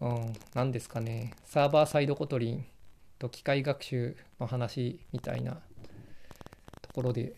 [0.00, 2.64] うん、何ですかね、サーバーサイドコトリン
[3.18, 5.54] と機械学習の話みたいな
[6.82, 7.34] ところで、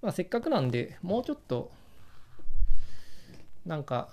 [0.00, 1.70] まあせっかくなんで、もうちょっと、
[3.66, 4.08] なんか、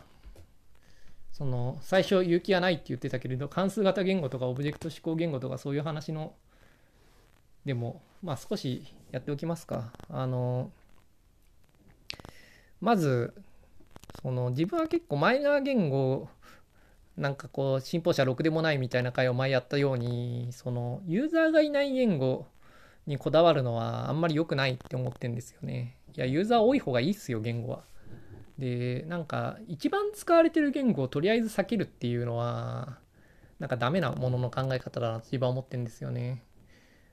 [1.32, 6.36] その最初勇気はないって言ってたけれど関数型言語とかオブジェクト指向言語とかそういう話の
[7.66, 9.92] でもまあ少しやっておきますか。
[10.10, 10.72] あの
[12.82, 13.34] まず
[14.22, 16.30] その自分は結構マイナー言語
[17.18, 22.48] なんかこう信奉者ろくでもないみたいな回を前やったようにそのユーザーがいない言語
[23.06, 25.98] にこだわるのはあんまり良くないって思ってんですよね。
[26.16, 27.84] いやユーザー多い方がいいっすよ言語は。
[28.58, 32.98] でなんか一番使われてる言語をとりあえず避けるっていうのは
[33.60, 36.44] なんかダメなものの考え方だなと自分は思ってんですよね。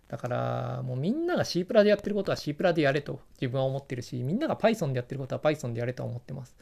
[0.09, 6.57] だからもうみんなが C プラでやってることは C プラでやれと自分は思ってるしみんなが Python でやってることは Python でやれと思ってます。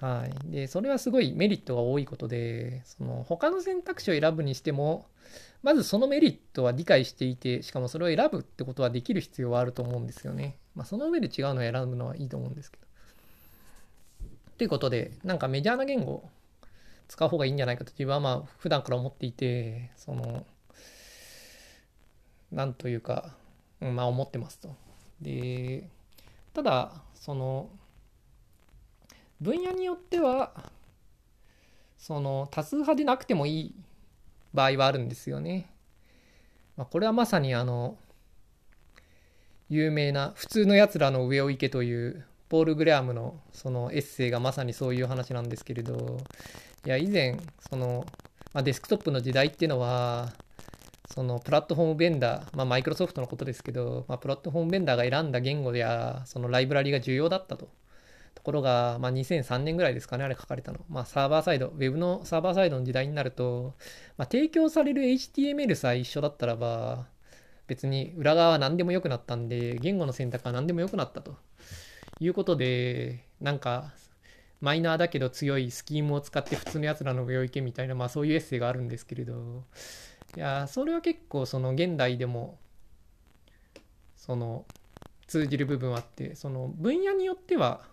[0.00, 0.50] はい。
[0.50, 5.06] で、それはすごいメリットが多いことで、その他の選択肢を選ぶにしても、
[5.62, 10.56] まずそのメリットは理解していて、しかもそれを選ぶってことはできる必要はあると思うんですよね。
[10.74, 12.86] まあ、その上で違うのを選ぶのはいいと思うんですけど。
[14.56, 16.28] ということで、なんかメジャーな言語
[17.08, 20.46] 使う方がいいんじゃないかと自分はまあ普段から思っていて、その、
[22.52, 23.34] なんというか、
[23.80, 24.74] うん、まあ思ってますと。
[25.20, 25.88] で、
[26.54, 27.68] ただ、その、
[29.40, 30.52] 分野によっては、
[31.98, 33.74] その多数派でなくてもいい
[34.54, 35.70] 場合はあるんですよね。
[36.76, 37.96] まあ、これはまさにあの、
[39.68, 46.18] 有名な普通のやつらの上を行けというポール・グレアムのそのエッセイがまさにそういう話なんですけれど
[46.84, 47.38] いや以前
[47.70, 48.04] その、
[48.52, 50.32] まあ、デスクトップの時代っていうのは
[51.08, 57.68] そのプラットフォームベンダー、まあ、マイクロソフトのことですけど、まあ、プラットフォームベンダーが選んだ言語やそのライブラリが重要だったと。
[58.34, 60.80] ところが、まあ、2003年ぐらいですかね、あれ書かれたの。
[60.88, 63.74] まあ、サーバーサイド、ウェブのサーバーサイドの時代になると、
[64.16, 67.06] まあ、提供される HTML さえ一緒だったらば、
[67.66, 71.36] 別に裏側は何でも良くなったんで、言語の選択は何でも良くなったと。
[72.20, 73.92] いうことで、なんか、
[74.60, 79.64] マイナーだけど強いスキームを使って普通のやつらの上を行けみたいな、まあそういうエッセイがあるんですけれど、
[80.36, 82.58] いや、それは結構その現代でも、
[84.16, 84.66] その、
[85.26, 87.88] 通じる部分はあって、その分野によっては、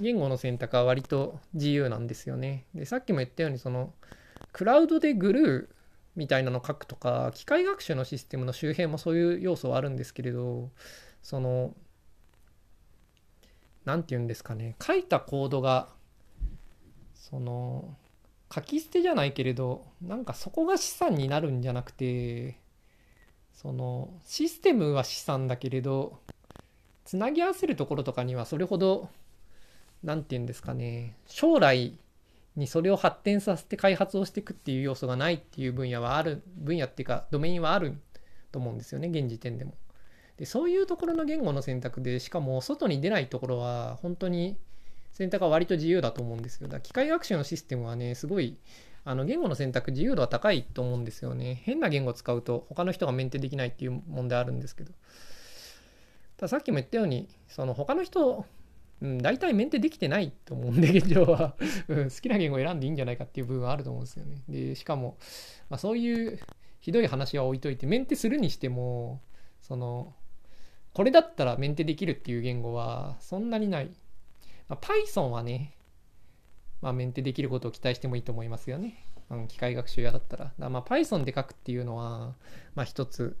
[0.00, 2.66] 言語の選択は割と自由なんですよね。
[2.74, 3.92] で、さっきも言ったように、その、
[4.52, 5.74] クラウドでグルー
[6.16, 10.70] みたいなの書くとか、機械学習のシステムの周辺もそういう要素はあるんですけれど、
[11.22, 11.74] その、
[13.84, 15.88] 何て言うんですかね書いたコードが
[17.14, 17.96] その
[18.52, 22.58] 書き捨てじゃないけれどなんかそこが資産になるんじゃなくて
[23.52, 26.18] そのシステムは資産だけれど
[27.04, 29.08] つなぎ合わせるところとかにはそれほど
[30.02, 31.16] 何て言うんですかね。
[31.26, 31.98] 将来
[32.56, 38.00] にそれを発展させて開発をしていくっていう要素がないっていう分野はある分野っていうかドメインはある
[38.52, 39.74] と思うんですよね現時点でも。
[40.36, 44.56] でそういうところの言語の選択でしかも外に出ないところは本当に
[45.12, 46.68] 選択は割と自由だと思うんですよ。
[46.68, 48.56] だから機械学習のシステムはねすごい
[49.04, 51.60] あの言語の選択自由度は高いと思うんですよね。
[51.64, 54.92] 変な言語を使うと他の人がメンテできないっていう問題あるんですけど。
[56.36, 58.46] たださっきも言ったようにその他の人
[59.02, 61.56] うん、大体メンテできてないと思うんで、現状は
[61.88, 64.42] うん、好きな言語を選んでいいんじゃないかっていう部分はあると思うんですよね。
[64.48, 65.16] で、しかも、
[65.68, 66.38] まあ、そういう
[66.80, 69.22] ひどい話は置いといて、メンテするにしても、
[69.60, 70.14] その、
[70.92, 73.90] これだったらメンテできるっていう言語はそんなにない。
[74.68, 75.76] まあ、Python はね、
[76.80, 79.04] まあ、メンテできることを期待してもいいと思いますよね。
[79.30, 80.52] うん、機械学習屋だったら。
[80.58, 82.34] だまあ Python で書くっていうのは、
[82.74, 83.36] まあ一つ、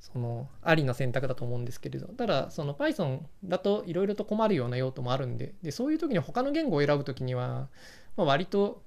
[0.00, 7.68] その、ありの選択だと思うんですけれど、ただ、その Python だといろいろと困るような用途もあるんで、で、そういう時に他の言語を選ぶ時には、
[8.16, 8.82] まあ、割と、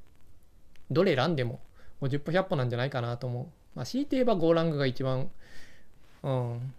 [0.91, 1.61] どれ選んでも、
[2.01, 3.45] 50歩100歩なんじゃないかなと思う。
[3.75, 5.29] まあ、強いて言えば GoLang が一番、
[6.23, 6.73] うん、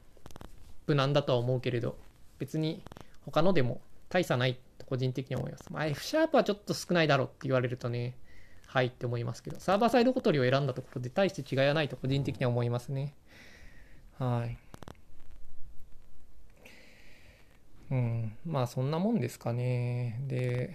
[0.87, 1.97] 無難だとは思うけれど、
[2.39, 2.83] 別に
[3.25, 5.73] 他のでも大差ないと個人的に思います。
[5.73, 8.15] まあ、F シャープはちょっと少ないだろうって言われるとね、
[8.67, 13.15] はいって思いますけど、サーバーサイド小鳥を選んだところで大して違いはないと個人的には思いますね。
[14.19, 14.59] はい。
[17.91, 20.21] うん、まあそんなもんですかね。
[20.27, 20.75] で、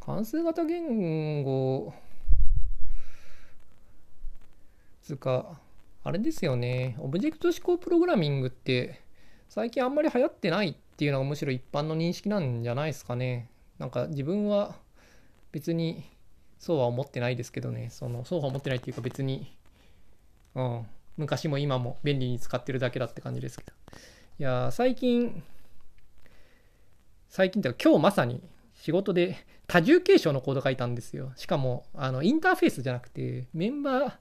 [0.00, 1.92] 関数型言語
[5.02, 5.60] つか、
[6.04, 9.00] あれですよね、オブジェクト思考プログラミングって
[9.48, 13.50] 最近あんまり流行ってないっていうのがむしろ一般の認識なんじゃないですかね。
[13.78, 14.76] なんか自分は
[15.52, 16.04] 別に
[16.58, 19.56] そうは思ってないですけどね、そのそうは思ってないっていうか別に、
[20.54, 20.86] うん、
[21.16, 23.72] 昔も今も便利に使ってるだけだって感じですけど。
[24.38, 25.42] いや、最近、
[27.28, 28.42] 最近っていうか今日まさに
[28.74, 29.36] 仕事で
[29.66, 31.32] 多重継承のコード書いたんですよ。
[31.36, 34.12] しかも、あの、インターフェースじゃなくて、メンバー、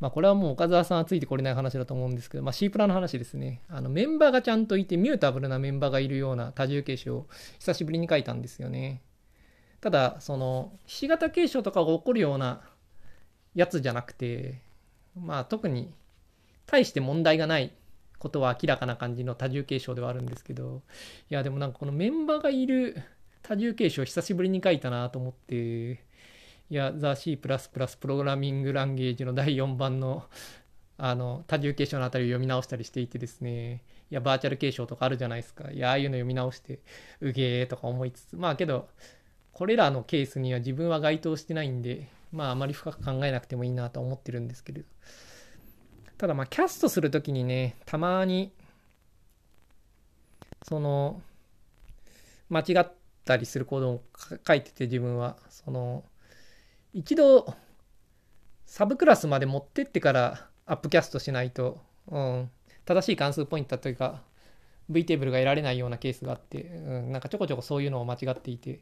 [0.00, 3.62] まあこれはもう岡澤さんはついてこれない話だと思うんですけど、まあ C プラの話ですね。
[3.68, 7.26] あの、メンバーがちゃんといてミュータブルなメンバーがいるような多重継承を
[7.58, 9.00] 久しぶりに書いたんですよね。
[9.80, 12.62] ただ、その、ひし形継承とかが起こるような
[13.54, 14.60] やつじゃなくて、
[15.16, 15.92] まあ特に
[16.72, 17.70] 大して問題がない
[18.18, 20.82] ことは明らかな感じの多重継承ではあるんですけど、
[21.30, 22.96] いや、でもなんかこのメンバーがいる
[23.42, 25.98] 多重継承久しぶりに書いたなと思って、い
[26.70, 30.24] や、ザ・ C++ プログラミングランゲージの第4番の
[30.96, 35.70] あの多重継承のあたりを読み直したりしていてですね、いや、バーチャル継承とかあるじゃないですか。
[35.70, 36.78] いや、ああいうの読み直して、
[37.20, 38.88] うげーとか思いつつ、まあけど、
[39.52, 44.86] これらのケースには自分は該当してないんで、まああまり深く考えなくてもいいなと思ってるんですけれど。
[46.22, 48.52] ただまあキャストするときにね、たまに、
[50.62, 51.20] その、
[52.48, 52.92] 間違っ
[53.24, 54.02] たりするコードを
[54.46, 56.04] 書いてて自分は、その、
[56.94, 57.52] 一度、
[58.66, 62.50] サブクラスまで持ってってからアップキャストしないと、うん、
[62.84, 64.22] 正しい関数ポインターというか、
[64.90, 68.78] V テーブルが得られないようなケースがあって、うん、なんかちょこちょこそういうのを間違っていて、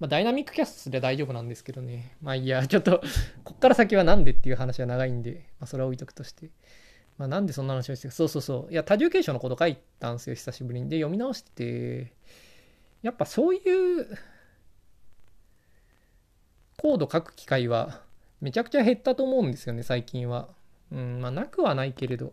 [0.00, 2.16] まあ、ダイナミックキャストで大丈夫なんですけどね。
[2.22, 3.02] まあいや、 ちょっと、
[3.44, 6.50] こっから先はなんでっていう話は長いんで、まあそれは置いとくとして。
[7.16, 8.72] まあなんでそんな話をしてそうそうそう。
[8.72, 10.88] いや、多重継承のこと書いたんですよ、久しぶりに。
[10.88, 12.12] で、読み直してて、
[13.02, 14.06] やっぱそういう
[16.76, 18.02] コード書く機会は
[18.40, 20.48] めちゃくちゃ減ったと思うんですよね、最近は。
[20.92, 22.32] うん、まあなくはないけれど。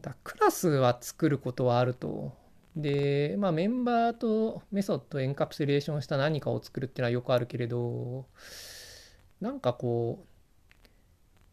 [0.00, 2.32] だクラスは作ることはあると
[2.76, 8.26] で、まあ、メンバーとメソッドエンカプセレーションした何かを作るっていうのはよくあるけれど、
[9.40, 10.26] なんかこう、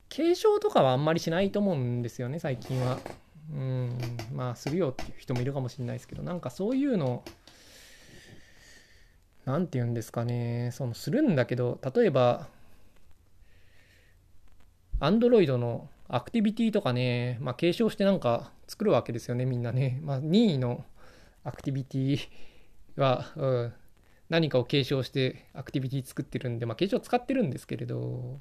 [0.10, 2.98] 継承とかはあんまりしないと思うんですよね、最近は。
[3.54, 3.98] うん、
[4.34, 7.24] まあ、するよっていう人もいるかもしれないですけど、なんかそういうの、
[9.46, 12.48] なんて言うんですかね、そのするんだけど、例えば、
[15.00, 20.00] Android のアクティビティとかね、まあ、継承してなんか作るわけですよね、みんなね。
[20.04, 20.86] まあ、任意の
[21.44, 22.20] アクティビティ
[22.96, 23.74] は、うん、
[24.30, 28.39] 何かを継承してアクティビティ作ってるんで、まあ、継承使ってるんですけれど、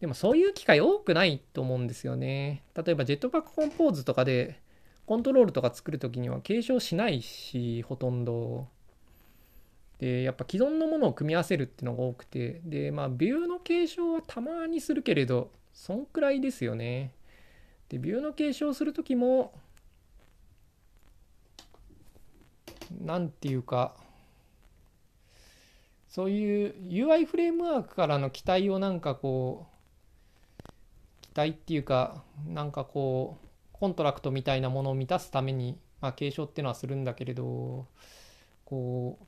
[0.00, 2.64] でもそういう機会多くないと思うんですよね。
[2.74, 4.60] 例えば、 Jetpack Compose とかで、
[5.06, 8.68] コントロールとか作るときには継承しないし、ほとんど。
[9.98, 17.14] で、やっぱ既存のものを組み合わせるっていうのが多くて、で、まあ、ビューの継承はたまにするけれど、そんくらいですよね。
[17.90, 19.52] で、ビューの継承するときも、
[22.90, 23.94] 何て言うか
[26.08, 30.62] そういう UI フレームワークからの期待をなんかこう
[31.20, 37.86] 期待っていうかなんかこうコントラクトみたいなものを満たすために、まあ、継承っていうのはするんだけれど
[38.64, 39.24] こう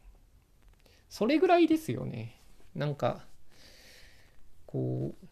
[1.09, 2.37] それぐらいですよね。
[2.75, 3.25] なんか
[4.67, 5.27] こう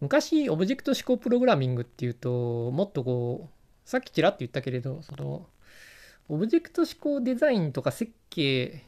[0.00, 5.46] 昔オブジェクト指向プログラミングっていうともっとこうさっきちらっと言ったけれどその
[6.28, 8.84] オブジェクト指向デザインとか設計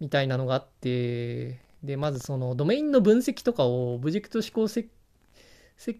[0.00, 4.88] みたいなのがあって、で、まずそのドメインの分析とかをオブジェクト指向設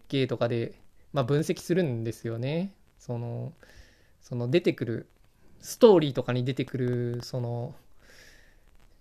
[0.07, 0.73] 計とかで、
[1.11, 2.73] まあ、分析するんですよね。
[2.99, 3.53] その、
[4.21, 5.07] その出てくる、
[5.61, 7.75] ストーリーとかに出てくる、その、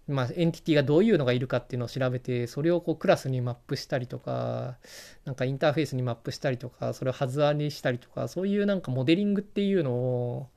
[0.08, 4.76] まあ、エンティティがどういうのがいるかっていうのを調べて、それをこうクラスにマップしたりとか、
[5.24, 10.48] なんかインターフェースにマップしたりとか、それを外割りしたりとか、そういうなんかモデリングっていうのを、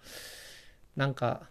[0.96, 1.50] なんか、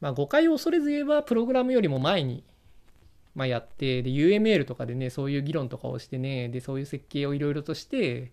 [0.00, 2.44] まあ、誤解を恐れず言えば、プログラムよりも前に、
[3.34, 8.30] まあ、やって、で、UML とかでね、そういう議論とかをしてね、で、そういう設計をいろいろとして、で、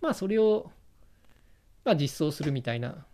[0.00, 0.70] まあ、それを、
[1.84, 3.04] まあ、実装するみたいな、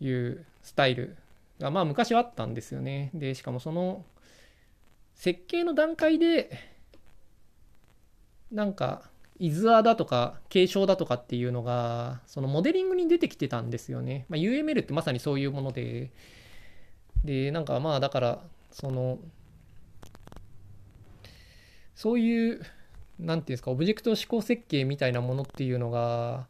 [0.00, 1.16] いうスタイル
[1.58, 3.10] が、まあ、昔はあったんですよね。
[3.14, 4.04] で、しかもその、
[5.14, 6.50] 設計の段階で、
[8.50, 9.09] なんか、
[9.40, 14.26] イズアだとか継承だとかっていうのがそのモデリングに出てきてたんですよね。
[14.28, 16.12] まあ、UML ってまさにそういうもので
[17.24, 19.18] でなんかまあだからその
[21.94, 22.60] そういう
[23.20, 26.46] 何ていうんですか、オブジェクト指向設計みたいなものっていうのが、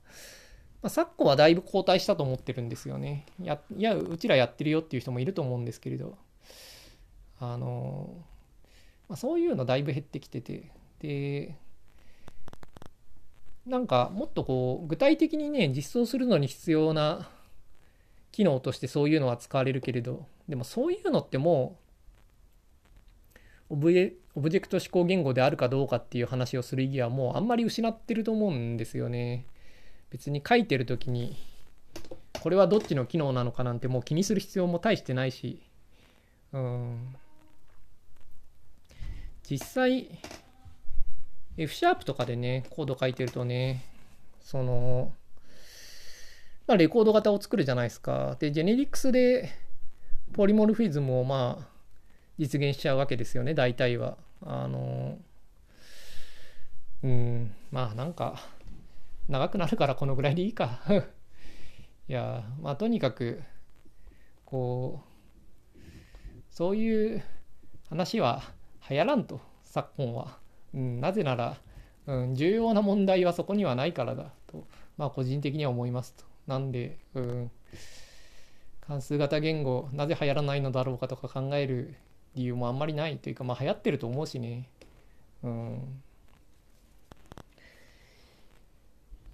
[0.82, 3.26] まあ、昨今はだいぶ後退したと思ってるんですよね。
[3.42, 6.16] やいや、うちらやってるよっていう人もいると思うんですけれど、
[7.40, 8.14] あの、
[9.08, 10.70] まあ、そういうのだいぶ減ってきてて、
[11.00, 11.56] で、
[13.70, 17.30] なんかもっとこう具体的にね実装するのに必要な
[18.32, 21.78] 機能としてそういうのは使われるけれどでもそういうのっても
[23.70, 29.46] うオブジェクト指向言語であるかどうかっていう話をする意義はもうあんまり失ってると思うんですよね。
[30.10, 31.36] 別に書いてる時に
[32.42, 35.62] これはどっちの機能なのかなんてもう気にする必要も大してないし
[36.52, 37.14] うん
[39.48, 40.18] 実際
[41.60, 43.84] F シャープとかでねコード書いてるとね
[44.40, 45.12] その
[46.66, 48.36] まあレコード型を作るじゃないですか。
[48.40, 49.50] でジェネリックスで
[50.32, 51.68] ポリモルフィズムをまあ
[52.38, 54.16] 実現しちゃうわけですよね大体は。
[54.42, 55.18] あの
[57.02, 58.40] うんまあなんか
[59.28, 60.80] 長くなるからこのぐらいでいいか。
[62.08, 63.42] いやまあとにかく
[64.46, 65.02] こ
[65.76, 65.78] う
[66.48, 67.22] そういう
[67.90, 68.42] 話は
[68.88, 70.38] 流行らんと昨今は、
[70.74, 71.56] うん、なぜなら、
[72.06, 74.64] うん、重要な問題はそこにはないからだと
[74.96, 76.24] まあ個人的には思いますと。
[76.46, 77.50] なんで、うん、
[78.86, 81.94] 関数型言語なぜ流行らないのだろうかとか考える
[82.34, 84.68] 理由もあんまりないというかまあ流行ってると思うしね。
[85.42, 86.02] うん。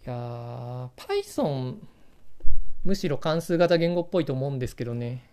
[0.06, 1.76] いや Python
[2.84, 5.24] むしろ関数型言語っぽいと思うんですけどね。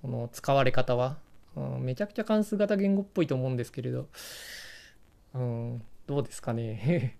[0.00, 1.16] その使われ方は、
[1.56, 4.06] うん、めちゃくちゃ関数型言語っぽいと思うんですけれど、
[5.34, 7.18] うん、どうですかね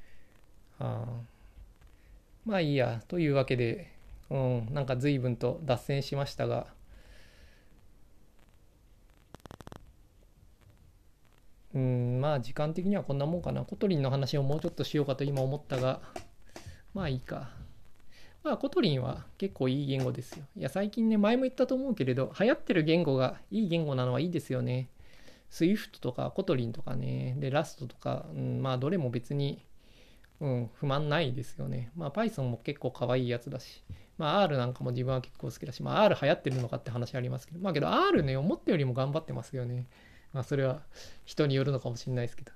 [0.78, 1.06] あ、
[2.44, 3.90] まあいいやというわけで、
[4.30, 6.66] うん、なんか随分と脱線しましたが
[11.74, 13.62] うん、まあ時間的にはこんなもんかな。
[13.62, 16.00] Kotlin の話をもうちょっとしようかと今思ったが、
[16.94, 17.50] まあいいか。
[18.42, 20.44] まあ Kotlin は結構いい言語ですよ。
[20.56, 24.88] いや最近ね、前も言ったと思うけれど、流行ってる言語がいい言語なのはいいですよね。
[25.50, 29.64] Swift とか Kotlin とかね、で、 Rust とか、うん、まあどれも別に、
[30.40, 31.90] うん、不満ないですよね。
[31.96, 33.82] まあ Python も結構可愛いやつだし、
[34.18, 39.86] まあ R なんかも自分は結構好きだし、まあ R 流行ってるのかって話ありますけど、まあけど R ね、思ったよりも頑張ってますよね。
[40.32, 40.82] まあそれは
[41.24, 42.52] 人によるのかもしれないですけど。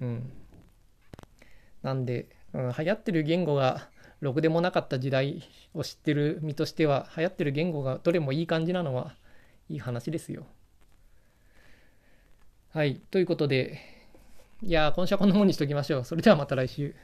[0.00, 0.32] うん。
[1.82, 3.88] なんで、うん、流行ってる言語が
[4.20, 5.42] ろくでもなかった時代
[5.74, 9.14] を知ってる身としては、流行ってる言語がどれもいい感じなのは
[9.68, 10.46] いい話ですよ。
[12.72, 12.96] はい。
[13.10, 13.80] ということで、
[14.62, 16.04] いや今週はこんなもんにしときましょう。
[16.06, 16.94] それではまた来週。